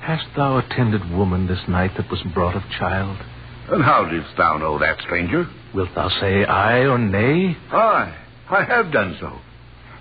Hast 0.00 0.26
thou 0.36 0.58
attended 0.58 1.10
woman 1.10 1.46
this 1.46 1.66
night 1.68 1.92
that 1.96 2.10
was 2.10 2.22
brought 2.34 2.54
of 2.54 2.62
child? 2.78 3.18
And 3.70 3.82
how 3.82 4.04
didst 4.04 4.36
thou 4.36 4.58
know 4.58 4.78
that, 4.78 5.00
stranger? 5.00 5.46
Wilt 5.74 5.90
thou 5.94 6.08
say 6.20 6.44
aye 6.44 6.86
or 6.86 6.98
nay? 6.98 7.56
Aye, 7.72 8.16
I 8.50 8.64
have 8.64 8.92
done 8.92 9.16
so. 9.20 9.38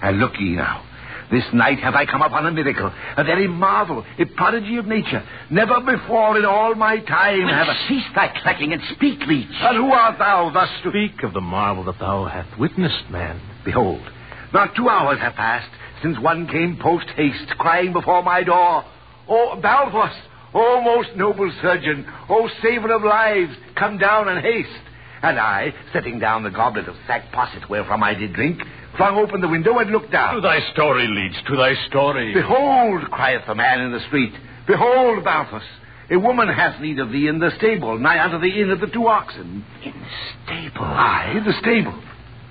And 0.02 0.20
look 0.20 0.34
ye 0.40 0.56
now. 0.56 0.84
This 1.30 1.44
night 1.54 1.80
have 1.80 1.94
I 1.94 2.06
come 2.06 2.22
upon 2.22 2.46
a 2.46 2.52
miracle, 2.52 2.92
a 3.18 3.24
very 3.24 3.48
marvel, 3.48 4.06
a 4.18 4.26
prodigy 4.26 4.78
of 4.78 4.86
nature. 4.86 5.22
Never 5.50 5.82
before 5.82 6.38
in 6.38 6.46
all 6.46 6.74
my 6.76 7.00
time 7.00 7.48
have 7.48 7.68
I... 7.68 7.88
Cease 7.90 8.06
thy 8.16 8.30
clacking 8.42 8.72
and 8.72 8.82
speak, 8.96 9.20
leech. 9.28 9.48
And 9.60 9.78
who 9.78 9.92
art 9.92 10.18
thou 10.20 10.52
thus 10.54 10.70
to... 10.84 10.90
Speak 10.90 11.24
of 11.24 11.34
the 11.34 11.42
marvel 11.42 11.84
that 11.86 12.00
thou 12.00 12.26
hast 12.26 12.58
witnessed, 12.58 13.10
man. 13.10 13.42
Behold, 13.66 14.02
not 14.54 14.74
two 14.76 14.88
hours 14.88 15.20
have 15.20 15.34
passed 15.34 15.70
since 16.02 16.18
one 16.20 16.48
came 16.48 16.78
post 16.82 17.08
haste, 17.16 17.50
crying 17.58 17.92
before 17.92 18.24
my 18.24 18.44
door, 18.44 18.86
O 19.28 19.60
Balthus, 19.62 20.16
O 20.54 20.82
most 20.82 21.10
noble 21.18 21.52
surgeon, 21.62 22.06
O 22.30 22.50
saver 22.62 22.94
of 22.94 23.04
lives, 23.04 23.54
come 23.76 23.98
down 23.98 24.30
and 24.30 24.40
haste. 24.40 24.70
And 25.22 25.40
I, 25.40 25.74
setting 25.94 26.20
down 26.20 26.44
the 26.44 26.50
goblet 26.50 26.88
of 26.88 26.96
sack 27.08 27.32
posset 27.32 27.70
wherefrom 27.70 28.04
I 28.04 28.14
did 28.14 28.34
drink, 28.34 28.62
flung 28.98 29.18
open 29.18 29.42
the 29.42 29.48
window 29.48 29.78
and 29.80 29.92
looked 29.92 30.12
down. 30.12 30.36
To 30.36 30.42
thy 30.42 30.60
story, 30.74 31.08
Leech, 31.08 31.46
to 31.48 31.56
thy 31.56 31.74
story. 31.88 32.34
Behold, 32.34 33.10
crieth 33.12 33.44
the 33.48 33.56
man 33.56 33.82
in 33.82 33.92
the 33.92 34.00
street, 34.08 34.34
behold, 34.68 35.24
Balthus, 35.24 35.64
a 36.10 36.18
woman 36.18 36.48
hath 36.48 36.80
need 36.80 37.00
of 37.00 37.12
thee 37.12 37.28
in 37.28 37.40
the 37.40 37.52
stable, 37.58 37.98
nigh 37.98 38.24
unto 38.24 38.40
the 38.40 38.62
inn 38.62 38.70
of 38.70 38.80
the 38.80 38.88
two 38.88 39.08
oxen. 39.08 39.66
In 39.84 39.92
the 39.92 40.08
stable. 40.46 40.86
Aye, 40.86 41.34
in 41.38 41.44
the 41.44 41.60
stable. 41.60 42.02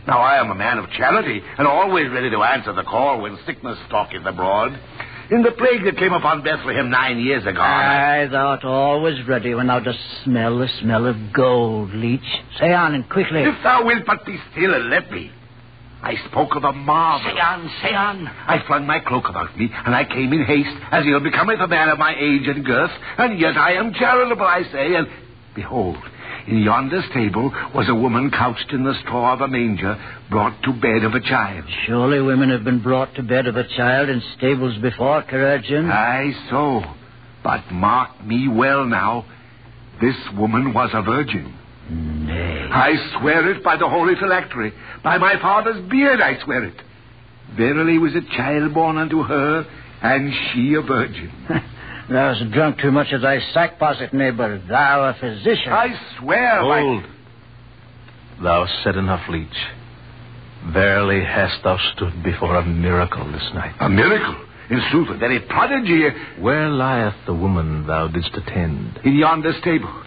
Now 0.06 0.18
I 0.18 0.38
am 0.38 0.50
a 0.50 0.54
man 0.54 0.78
of 0.78 0.90
charity, 0.90 1.42
and 1.58 1.66
always 1.66 2.10
ready 2.10 2.30
to 2.30 2.42
answer 2.42 2.72
the 2.72 2.84
call 2.84 3.20
when 3.20 3.38
sickness 3.46 3.78
stalketh 3.88 4.24
abroad. 4.24 4.78
In 5.28 5.42
the 5.42 5.50
plague 5.52 5.84
that 5.84 5.96
came 5.96 6.12
upon 6.12 6.42
Bethlehem 6.42 6.88
nine 6.88 7.18
years 7.18 7.44
ago. 7.44 7.60
Aye, 7.60 8.28
thou 8.30 8.46
art 8.48 8.64
always 8.64 9.26
ready 9.26 9.54
when 9.54 9.66
thou 9.66 9.80
dost 9.80 9.98
smell 10.24 10.58
the 10.58 10.68
smell 10.80 11.04
of 11.06 11.16
gold, 11.32 11.90
leech. 11.94 12.20
Say 12.60 12.72
on 12.72 12.94
and 12.94 13.08
quickly. 13.08 13.42
If 13.42 13.62
thou 13.64 13.84
wilt 13.84 14.06
but 14.06 14.24
be 14.24 14.38
still 14.52 14.72
and 14.72 14.88
let 14.88 15.10
me. 15.10 15.32
I 16.02 16.14
spoke 16.30 16.54
of 16.54 16.62
a 16.62 16.72
marvel. 16.72 17.28
Say 17.28 17.40
on, 17.40 17.70
say 17.82 17.92
on. 17.92 18.28
I 18.28 18.62
flung 18.68 18.86
my 18.86 19.00
cloak 19.00 19.28
about 19.28 19.58
me, 19.58 19.68
and 19.72 19.94
I 19.94 20.04
came 20.04 20.32
in 20.32 20.44
haste, 20.44 20.76
as 20.92 21.04
ill 21.04 21.18
becometh 21.20 21.58
a 21.58 21.66
man 21.66 21.88
of 21.88 21.98
my 21.98 22.14
age 22.14 22.46
and 22.46 22.64
girth, 22.64 22.92
and 23.18 23.40
yet 23.40 23.56
I 23.56 23.72
am 23.72 23.92
charitable, 23.94 24.46
I 24.46 24.62
say, 24.70 24.94
and 24.94 25.08
Behold, 25.56 25.96
in 26.46 26.58
yonder 26.58 27.02
stable 27.10 27.50
was 27.74 27.88
a 27.88 27.94
woman 27.94 28.30
couched 28.30 28.72
in 28.72 28.84
the 28.84 28.94
straw 29.02 29.34
of 29.34 29.40
a 29.40 29.48
manger, 29.48 29.96
brought 30.30 30.62
to 30.62 30.72
bed 30.72 31.04
of 31.04 31.14
a 31.14 31.20
child. 31.20 31.64
Surely 31.86 32.20
women 32.20 32.50
have 32.50 32.64
been 32.64 32.82
brought 32.82 33.14
to 33.16 33.22
bed 33.22 33.46
of 33.46 33.56
a 33.56 33.66
child 33.76 34.08
in 34.08 34.22
stables 34.36 34.78
before, 34.78 35.22
chirurgeon. 35.22 35.90
Aye, 35.90 36.32
so. 36.50 36.82
But 37.42 37.70
mark 37.72 38.24
me 38.24 38.48
well 38.48 38.84
now. 38.84 39.26
This 40.00 40.16
woman 40.36 40.74
was 40.74 40.90
a 40.92 41.02
virgin. 41.02 41.54
Nay. 41.88 42.68
I 42.70 42.94
swear 43.18 43.50
it 43.52 43.62
by 43.62 43.76
the 43.76 43.88
holy 43.88 44.14
phylactery. 44.16 44.72
By 45.02 45.18
my 45.18 45.40
father's 45.40 45.88
beard 45.88 46.20
I 46.20 46.42
swear 46.44 46.64
it. 46.64 46.76
Verily 47.56 47.98
was 47.98 48.12
a 48.14 48.36
child 48.36 48.74
born 48.74 48.98
unto 48.98 49.22
her, 49.22 49.66
and 50.02 50.32
she 50.52 50.74
a 50.74 50.82
virgin. 50.82 51.32
Thou 52.08 52.34
hast 52.34 52.50
drunk 52.52 52.78
too 52.78 52.92
much 52.92 53.12
of 53.12 53.22
thy 53.22 53.40
sack 53.52 53.78
posset, 53.78 54.14
neighbor. 54.14 54.62
Thou 54.68 55.08
a 55.08 55.14
physician. 55.14 55.72
I 55.72 55.88
swear 56.18 56.62
by... 56.62 56.80
Hold. 56.80 57.04
Thou 58.42 58.66
said 58.84 58.96
enough, 58.96 59.28
leech. 59.28 59.48
Verily 60.72 61.24
hast 61.24 61.62
thou 61.64 61.78
stood 61.94 62.22
before 62.22 62.56
a 62.56 62.64
miracle 62.64 63.30
this 63.32 63.48
night. 63.54 63.74
A 63.80 63.88
miracle. 63.88 64.36
In 64.70 64.82
sooth, 64.92 65.08
a 65.10 65.16
very 65.16 65.40
prodigy. 65.40 66.04
Where 66.40 66.70
lieth 66.70 67.14
the 67.26 67.34
woman 67.34 67.86
thou 67.86 68.08
didst 68.08 68.34
attend? 68.34 69.00
In 69.04 69.16
yonder 69.16 69.52
stable. 69.60 70.02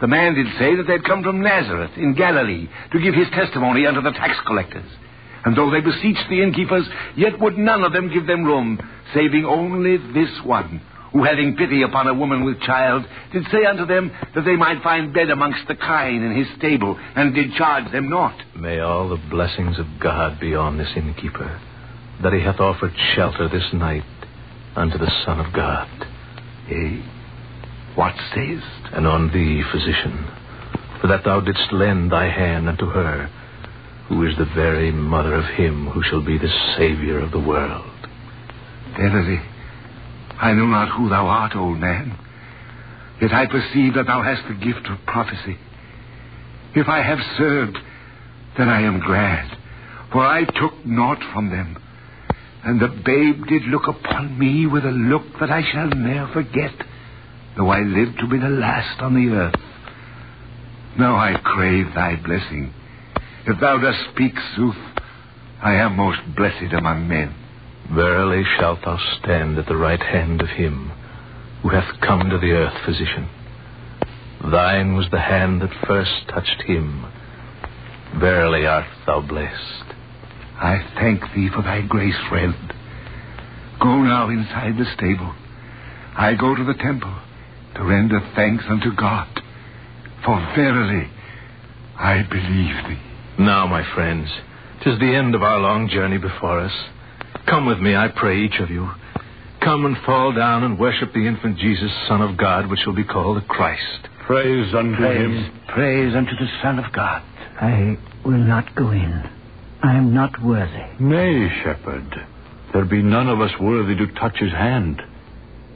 The 0.00 0.08
man 0.08 0.34
did 0.34 0.46
say 0.58 0.76
that 0.76 0.86
they'd 0.86 1.04
come 1.04 1.22
from 1.22 1.42
Nazareth 1.42 1.92
in 1.96 2.14
Galilee 2.14 2.68
to 2.92 3.00
give 3.00 3.14
his 3.14 3.28
testimony 3.34 3.86
unto 3.86 4.00
the 4.00 4.12
tax 4.12 4.34
collectors. 4.46 4.90
And 5.44 5.56
though 5.56 5.70
they 5.70 5.80
beseeched 5.80 6.28
the 6.28 6.42
innkeepers, 6.42 6.86
yet 7.16 7.38
would 7.40 7.56
none 7.56 7.84
of 7.84 7.92
them 7.92 8.12
give 8.12 8.26
them 8.26 8.44
room, 8.44 8.78
saving 9.14 9.44
only 9.44 9.96
this 9.96 10.30
one, 10.44 10.80
who 11.12 11.24
having 11.24 11.56
pity 11.56 11.82
upon 11.82 12.06
a 12.06 12.14
woman 12.14 12.44
with 12.44 12.60
child, 12.60 13.04
did 13.32 13.44
say 13.50 13.64
unto 13.64 13.86
them 13.86 14.10
that 14.34 14.44
they 14.44 14.56
might 14.56 14.82
find 14.82 15.12
bed 15.12 15.30
amongst 15.30 15.66
the 15.68 15.74
kine 15.74 16.22
in 16.22 16.36
his 16.36 16.46
stable, 16.58 16.98
and 17.16 17.34
did 17.34 17.52
charge 17.54 17.90
them 17.92 18.08
naught. 18.08 18.38
May 18.54 18.80
all 18.80 19.08
the 19.08 19.22
blessings 19.30 19.78
of 19.78 19.86
God 20.00 20.38
be 20.40 20.54
on 20.54 20.78
this 20.78 20.90
innkeeper, 20.96 21.60
that 22.22 22.32
he 22.32 22.40
hath 22.40 22.60
offered 22.60 22.92
shelter 23.14 23.48
this 23.48 23.72
night 23.72 24.04
unto 24.76 24.98
the 24.98 25.10
Son 25.24 25.40
of 25.40 25.52
God. 25.52 25.88
Eh? 26.70 27.02
What 27.96 28.14
sayest? 28.34 28.80
and 28.92 29.06
on 29.06 29.30
thee, 29.32 29.62
physician, 29.70 30.26
for 31.00 31.06
that 31.08 31.24
thou 31.24 31.40
didst 31.40 31.72
lend 31.72 32.10
thy 32.10 32.28
hand 32.28 32.68
unto 32.68 32.86
her, 32.86 33.30
who 34.08 34.26
is 34.26 34.36
the 34.36 34.50
very 34.56 34.90
mother 34.90 35.34
of 35.34 35.44
him 35.54 35.86
who 35.86 36.02
shall 36.02 36.24
be 36.24 36.36
the 36.36 36.74
Savior 36.76 37.20
of 37.20 37.30
the 37.30 37.40
world. 37.40 37.86
Verily, 38.96 39.40
I 40.40 40.52
know 40.52 40.66
not 40.66 40.96
who 40.96 41.08
thou 41.08 41.26
art, 41.26 41.54
old 41.54 41.78
man. 41.78 42.18
Yet 43.20 43.32
I 43.32 43.46
perceive 43.46 43.94
that 43.94 44.06
thou 44.06 44.22
hast 44.22 44.48
the 44.48 44.54
gift 44.54 44.86
of 44.88 45.04
prophecy. 45.06 45.58
If 46.74 46.88
I 46.88 47.02
have 47.02 47.18
served, 47.36 47.76
then 48.56 48.68
I 48.68 48.82
am 48.82 49.00
glad, 49.00 49.58
for 50.12 50.24
I 50.24 50.44
took 50.44 50.86
naught 50.86 51.22
from 51.32 51.50
them. 51.50 51.76
And 52.64 52.80
the 52.80 52.88
babe 52.88 53.46
did 53.46 53.64
look 53.64 53.86
upon 53.86 54.38
me 54.38 54.66
with 54.66 54.84
a 54.84 54.90
look 54.90 55.24
that 55.40 55.50
I 55.50 55.62
shall 55.70 55.88
ne'er 55.88 56.30
forget, 56.32 56.72
though 57.56 57.68
I 57.68 57.80
live 57.80 58.16
to 58.20 58.28
be 58.28 58.38
the 58.38 58.48
last 58.48 59.00
on 59.00 59.14
the 59.14 59.34
earth. 59.34 59.54
Now 60.98 61.16
I 61.16 61.38
crave 61.42 61.94
thy 61.94 62.16
blessing. 62.16 62.72
If 63.46 63.60
thou 63.60 63.78
dost 63.78 63.98
speak 64.12 64.34
sooth, 64.56 64.76
I 65.62 65.74
am 65.74 65.96
most 65.96 66.20
blessed 66.36 66.72
among 66.72 67.08
men. 67.08 67.34
Verily 67.92 68.44
shalt 68.58 68.80
thou 68.84 68.98
stand 69.18 69.58
at 69.58 69.66
the 69.66 69.76
right 69.76 70.00
hand 70.00 70.40
of 70.40 70.48
him 70.48 70.92
who 71.62 71.70
hath 71.70 72.00
come 72.00 72.30
to 72.30 72.38
the 72.38 72.52
earth, 72.52 72.84
physician. 72.84 73.28
Thine 74.50 74.94
was 74.96 75.06
the 75.10 75.20
hand 75.20 75.60
that 75.60 75.86
first 75.86 76.28
touched 76.28 76.62
him. 76.66 77.04
Verily 78.18 78.66
art 78.66 78.86
thou 79.06 79.20
blessed. 79.20 79.94
I 80.60 80.78
thank 80.94 81.22
thee 81.34 81.48
for 81.54 81.62
thy 81.62 81.82
grace, 81.82 82.16
friend. 82.28 82.54
Go 83.80 84.02
now 84.02 84.28
inside 84.28 84.78
the 84.78 84.90
stable. 84.94 85.34
I 86.16 86.34
go 86.34 86.54
to 86.54 86.64
the 86.64 86.74
temple 86.74 87.14
to 87.74 87.84
render 87.84 88.20
thanks 88.34 88.64
unto 88.68 88.94
God. 88.94 89.42
For 90.24 90.36
verily, 90.54 91.08
I 91.98 92.22
believe 92.22 92.88
thee. 92.88 93.02
Now, 93.38 93.66
my 93.66 93.82
friends, 93.94 94.30
'tis 94.80 94.98
the 94.98 95.14
end 95.14 95.34
of 95.34 95.42
our 95.42 95.58
long 95.58 95.88
journey 95.88 96.18
before 96.18 96.60
us. 96.60 96.88
Come 97.48 97.66
with 97.66 97.78
me, 97.78 97.96
I 97.96 98.08
pray, 98.08 98.40
each 98.44 98.58
of 98.60 98.70
you. 98.70 98.88
Come 99.62 99.84
and 99.84 99.96
fall 100.06 100.32
down 100.32 100.62
and 100.64 100.78
worship 100.78 101.12
the 101.12 101.26
infant 101.26 101.58
Jesus, 101.58 101.90
Son 102.08 102.22
of 102.22 102.36
God, 102.36 102.70
which 102.70 102.80
shall 102.80 102.94
be 102.94 103.04
called 103.04 103.36
the 103.36 103.46
Christ. 103.46 104.08
Praise 104.26 104.72
unto 104.74 104.96
Praise, 104.96 105.16
him. 105.18 105.60
praise 105.68 106.14
unto 106.14 106.32
the 106.32 106.48
Son 106.62 106.78
of 106.78 106.90
God. 106.92 107.22
I 107.60 107.98
will 108.24 108.38
not 108.38 108.74
go 108.74 108.90
in. 108.90 109.28
I 109.82 109.96
am 109.96 110.14
not 110.14 110.40
worthy. 110.42 110.84
Nay, 110.98 111.48
shepherd, 111.62 112.14
there 112.72 112.84
be 112.84 113.02
none 113.02 113.28
of 113.28 113.40
us 113.40 113.50
worthy 113.60 113.96
to 113.96 114.06
touch 114.14 114.36
his 114.38 114.52
hand. 114.52 115.02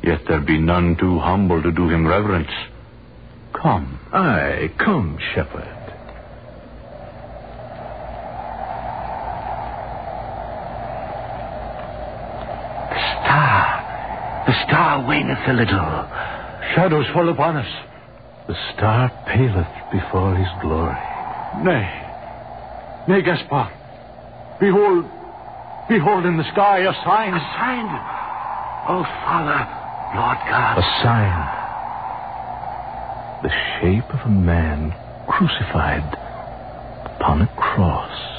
Yet 0.02 0.20
there 0.28 0.40
be 0.40 0.58
none 0.58 0.96
too 0.98 1.18
humble 1.18 1.62
to 1.62 1.72
do 1.72 1.88
him 1.88 2.06
reverence. 2.06 2.50
Come. 3.60 3.98
Aye, 4.12 4.70
come, 4.78 5.18
shepherd. 5.34 5.70
The 12.90 13.23
star. 13.34 14.44
The 14.46 14.54
star 14.66 15.06
waneth 15.06 15.48
a 15.48 15.52
little. 15.52 16.08
Shadows 16.74 17.06
fall 17.12 17.28
upon 17.28 17.56
us. 17.56 17.72
The 18.46 18.54
star 18.74 19.10
paleth 19.26 19.90
before 19.90 20.36
his 20.36 20.48
glory. 20.60 20.94
Nay. 21.64 21.88
Nay, 23.08 23.22
Gaspar. 23.22 23.70
Behold. 24.60 25.04
Behold 25.88 26.26
in 26.26 26.36
the 26.36 26.44
sky 26.52 26.80
a 26.80 26.92
sign. 27.04 27.34
A 27.34 27.40
sign. 27.58 27.88
Oh, 28.86 29.04
Father, 29.24 29.60
Lord 30.14 30.38
God. 30.48 30.78
A 30.78 30.82
sign. 31.02 31.50
The 33.42 33.52
shape 33.80 34.10
of 34.14 34.20
a 34.26 34.30
man 34.30 34.94
crucified 35.28 36.04
upon 37.16 37.42
a 37.42 37.48
cross. 37.56 38.33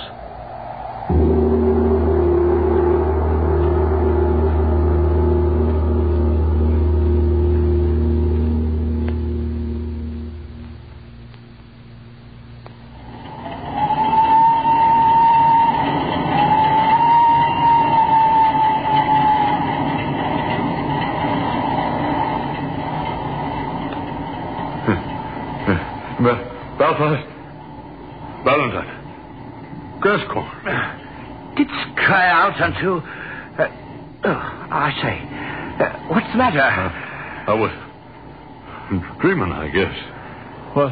Unto. 32.66 32.98
Uh, 32.98 33.68
oh, 34.26 34.42
I 34.72 34.92
say. 35.02 35.16
Uh, 35.84 36.14
what's 36.14 36.32
the 36.32 36.38
matter? 36.38 36.60
I 36.62 37.54
was 37.54 37.72
dreaming, 39.22 39.52
I 39.52 39.68
guess. 39.70 39.96
Well, 40.76 40.90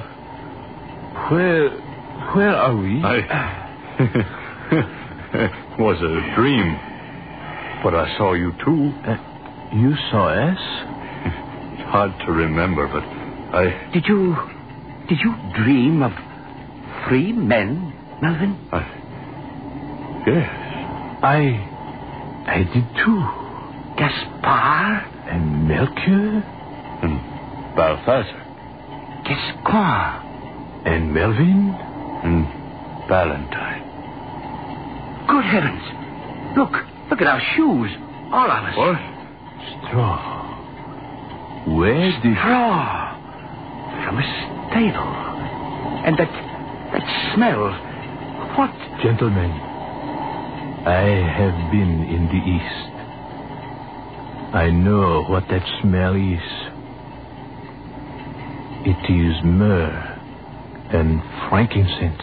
where, 1.31 1.69
where 2.35 2.55
are 2.55 2.75
we? 2.75 3.03
I 3.03 3.17
was 5.79 5.97
a 6.01 6.35
dream, 6.35 6.77
but 7.83 7.95
I 7.95 8.17
saw 8.17 8.33
you 8.33 8.51
too. 8.63 8.93
You 9.75 9.95
saw 10.11 10.29
us? 10.29 10.59
It's 11.73 11.83
hard 11.89 12.11
to 12.25 12.31
remember, 12.31 12.87
but 12.87 13.03
I, 13.57 13.91
Did 13.93 14.05
you. 14.07 14.35
Did 15.09 15.19
you 15.19 15.35
dream 15.63 16.01
of 16.01 16.11
free 17.09 17.33
men, 17.33 17.93
Melvin? 18.21 18.57
I, 18.71 18.79
yes, 20.25 20.49
I, 21.23 21.39
I 22.47 22.57
did 22.73 22.83
too. 22.99 23.23
Gaspar? 23.97 25.07
And 25.31 25.67
Melchior? 25.67 26.43
and 27.03 27.75
Balthazar 27.75 28.43
Gascoigne? 29.23 30.19
And 30.85 31.13
Melvin? 31.13 31.73
and 32.23 32.45
Valentine. 33.07 33.83
Good 35.27 35.45
heavens. 35.45 35.83
Look. 36.57 36.71
Look 37.09 37.21
at 37.21 37.27
our 37.27 37.41
shoes. 37.55 37.91
All 38.31 38.51
of 38.51 38.63
us. 38.63 38.75
What? 38.75 38.99
Straw. 39.87 40.19
Where 41.77 42.11
did... 42.21 42.35
Straw. 42.35 43.15
From 44.03 44.17
a 44.17 44.23
stable. 44.67 45.11
And 46.03 46.17
that. 46.17 46.31
that 46.91 47.05
smell. 47.35 47.71
What? 48.57 48.71
Gentlemen, 49.01 49.51
I 50.85 51.05
have 51.37 51.71
been 51.71 52.03
in 52.09 52.27
the 52.27 52.41
East. 52.43 52.93
I 54.53 54.69
know 54.69 55.23
what 55.29 55.43
that 55.49 55.63
smell 55.81 56.13
is. 56.13 56.43
It 58.85 59.09
is 59.09 59.43
myrrh 59.45 60.19
and 60.91 61.21
frankincense. 61.49 62.21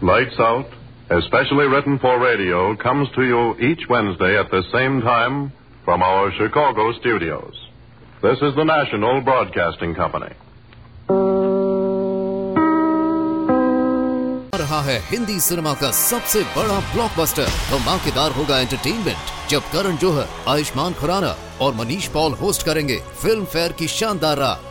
Lights 0.00 0.38
Out, 0.38 0.81
especially 1.11 1.67
written 1.67 1.99
for 1.99 2.19
radio, 2.19 2.75
comes 2.75 3.09
to 3.15 3.23
you 3.23 3.55
each 3.59 3.87
Wednesday 3.89 4.37
at 4.37 4.51
the 4.51 4.63
same 4.71 5.01
time 5.01 5.51
from 5.85 6.03
our 6.03 6.31
Chicago 6.31 6.91
studios. 6.99 7.55
This 8.21 8.41
is 8.41 8.55
the 8.55 8.65
National 8.65 9.21
Broadcasting 9.21 9.95
Company. 9.95 10.33
आ 14.55 14.57
रहा 14.59 14.81
है 14.81 14.97
Hindi 15.09 15.39
cinema 15.39 15.73
का 15.81 15.91
सबसे 15.97 16.41
बड़ा 16.55 16.79
blockbuster 16.93 17.47
धमाकेदार 17.69 18.31
होगा 18.37 18.59
entertainment 18.59 19.49
जब 19.51 19.69
करण 19.73 19.97
जौहर 20.03 20.27
आयुष्मान 20.53 20.93
खुराना 21.01 21.35
और 21.61 21.73
Manish 21.75 22.07
Paul 22.15 22.33
host 22.41 22.65
करेंगे 22.65 22.97
फिल्म 23.21 23.45
फेयर 23.53 23.71
की 23.79 23.87
शानदार 23.97 24.37
रात 24.37 24.70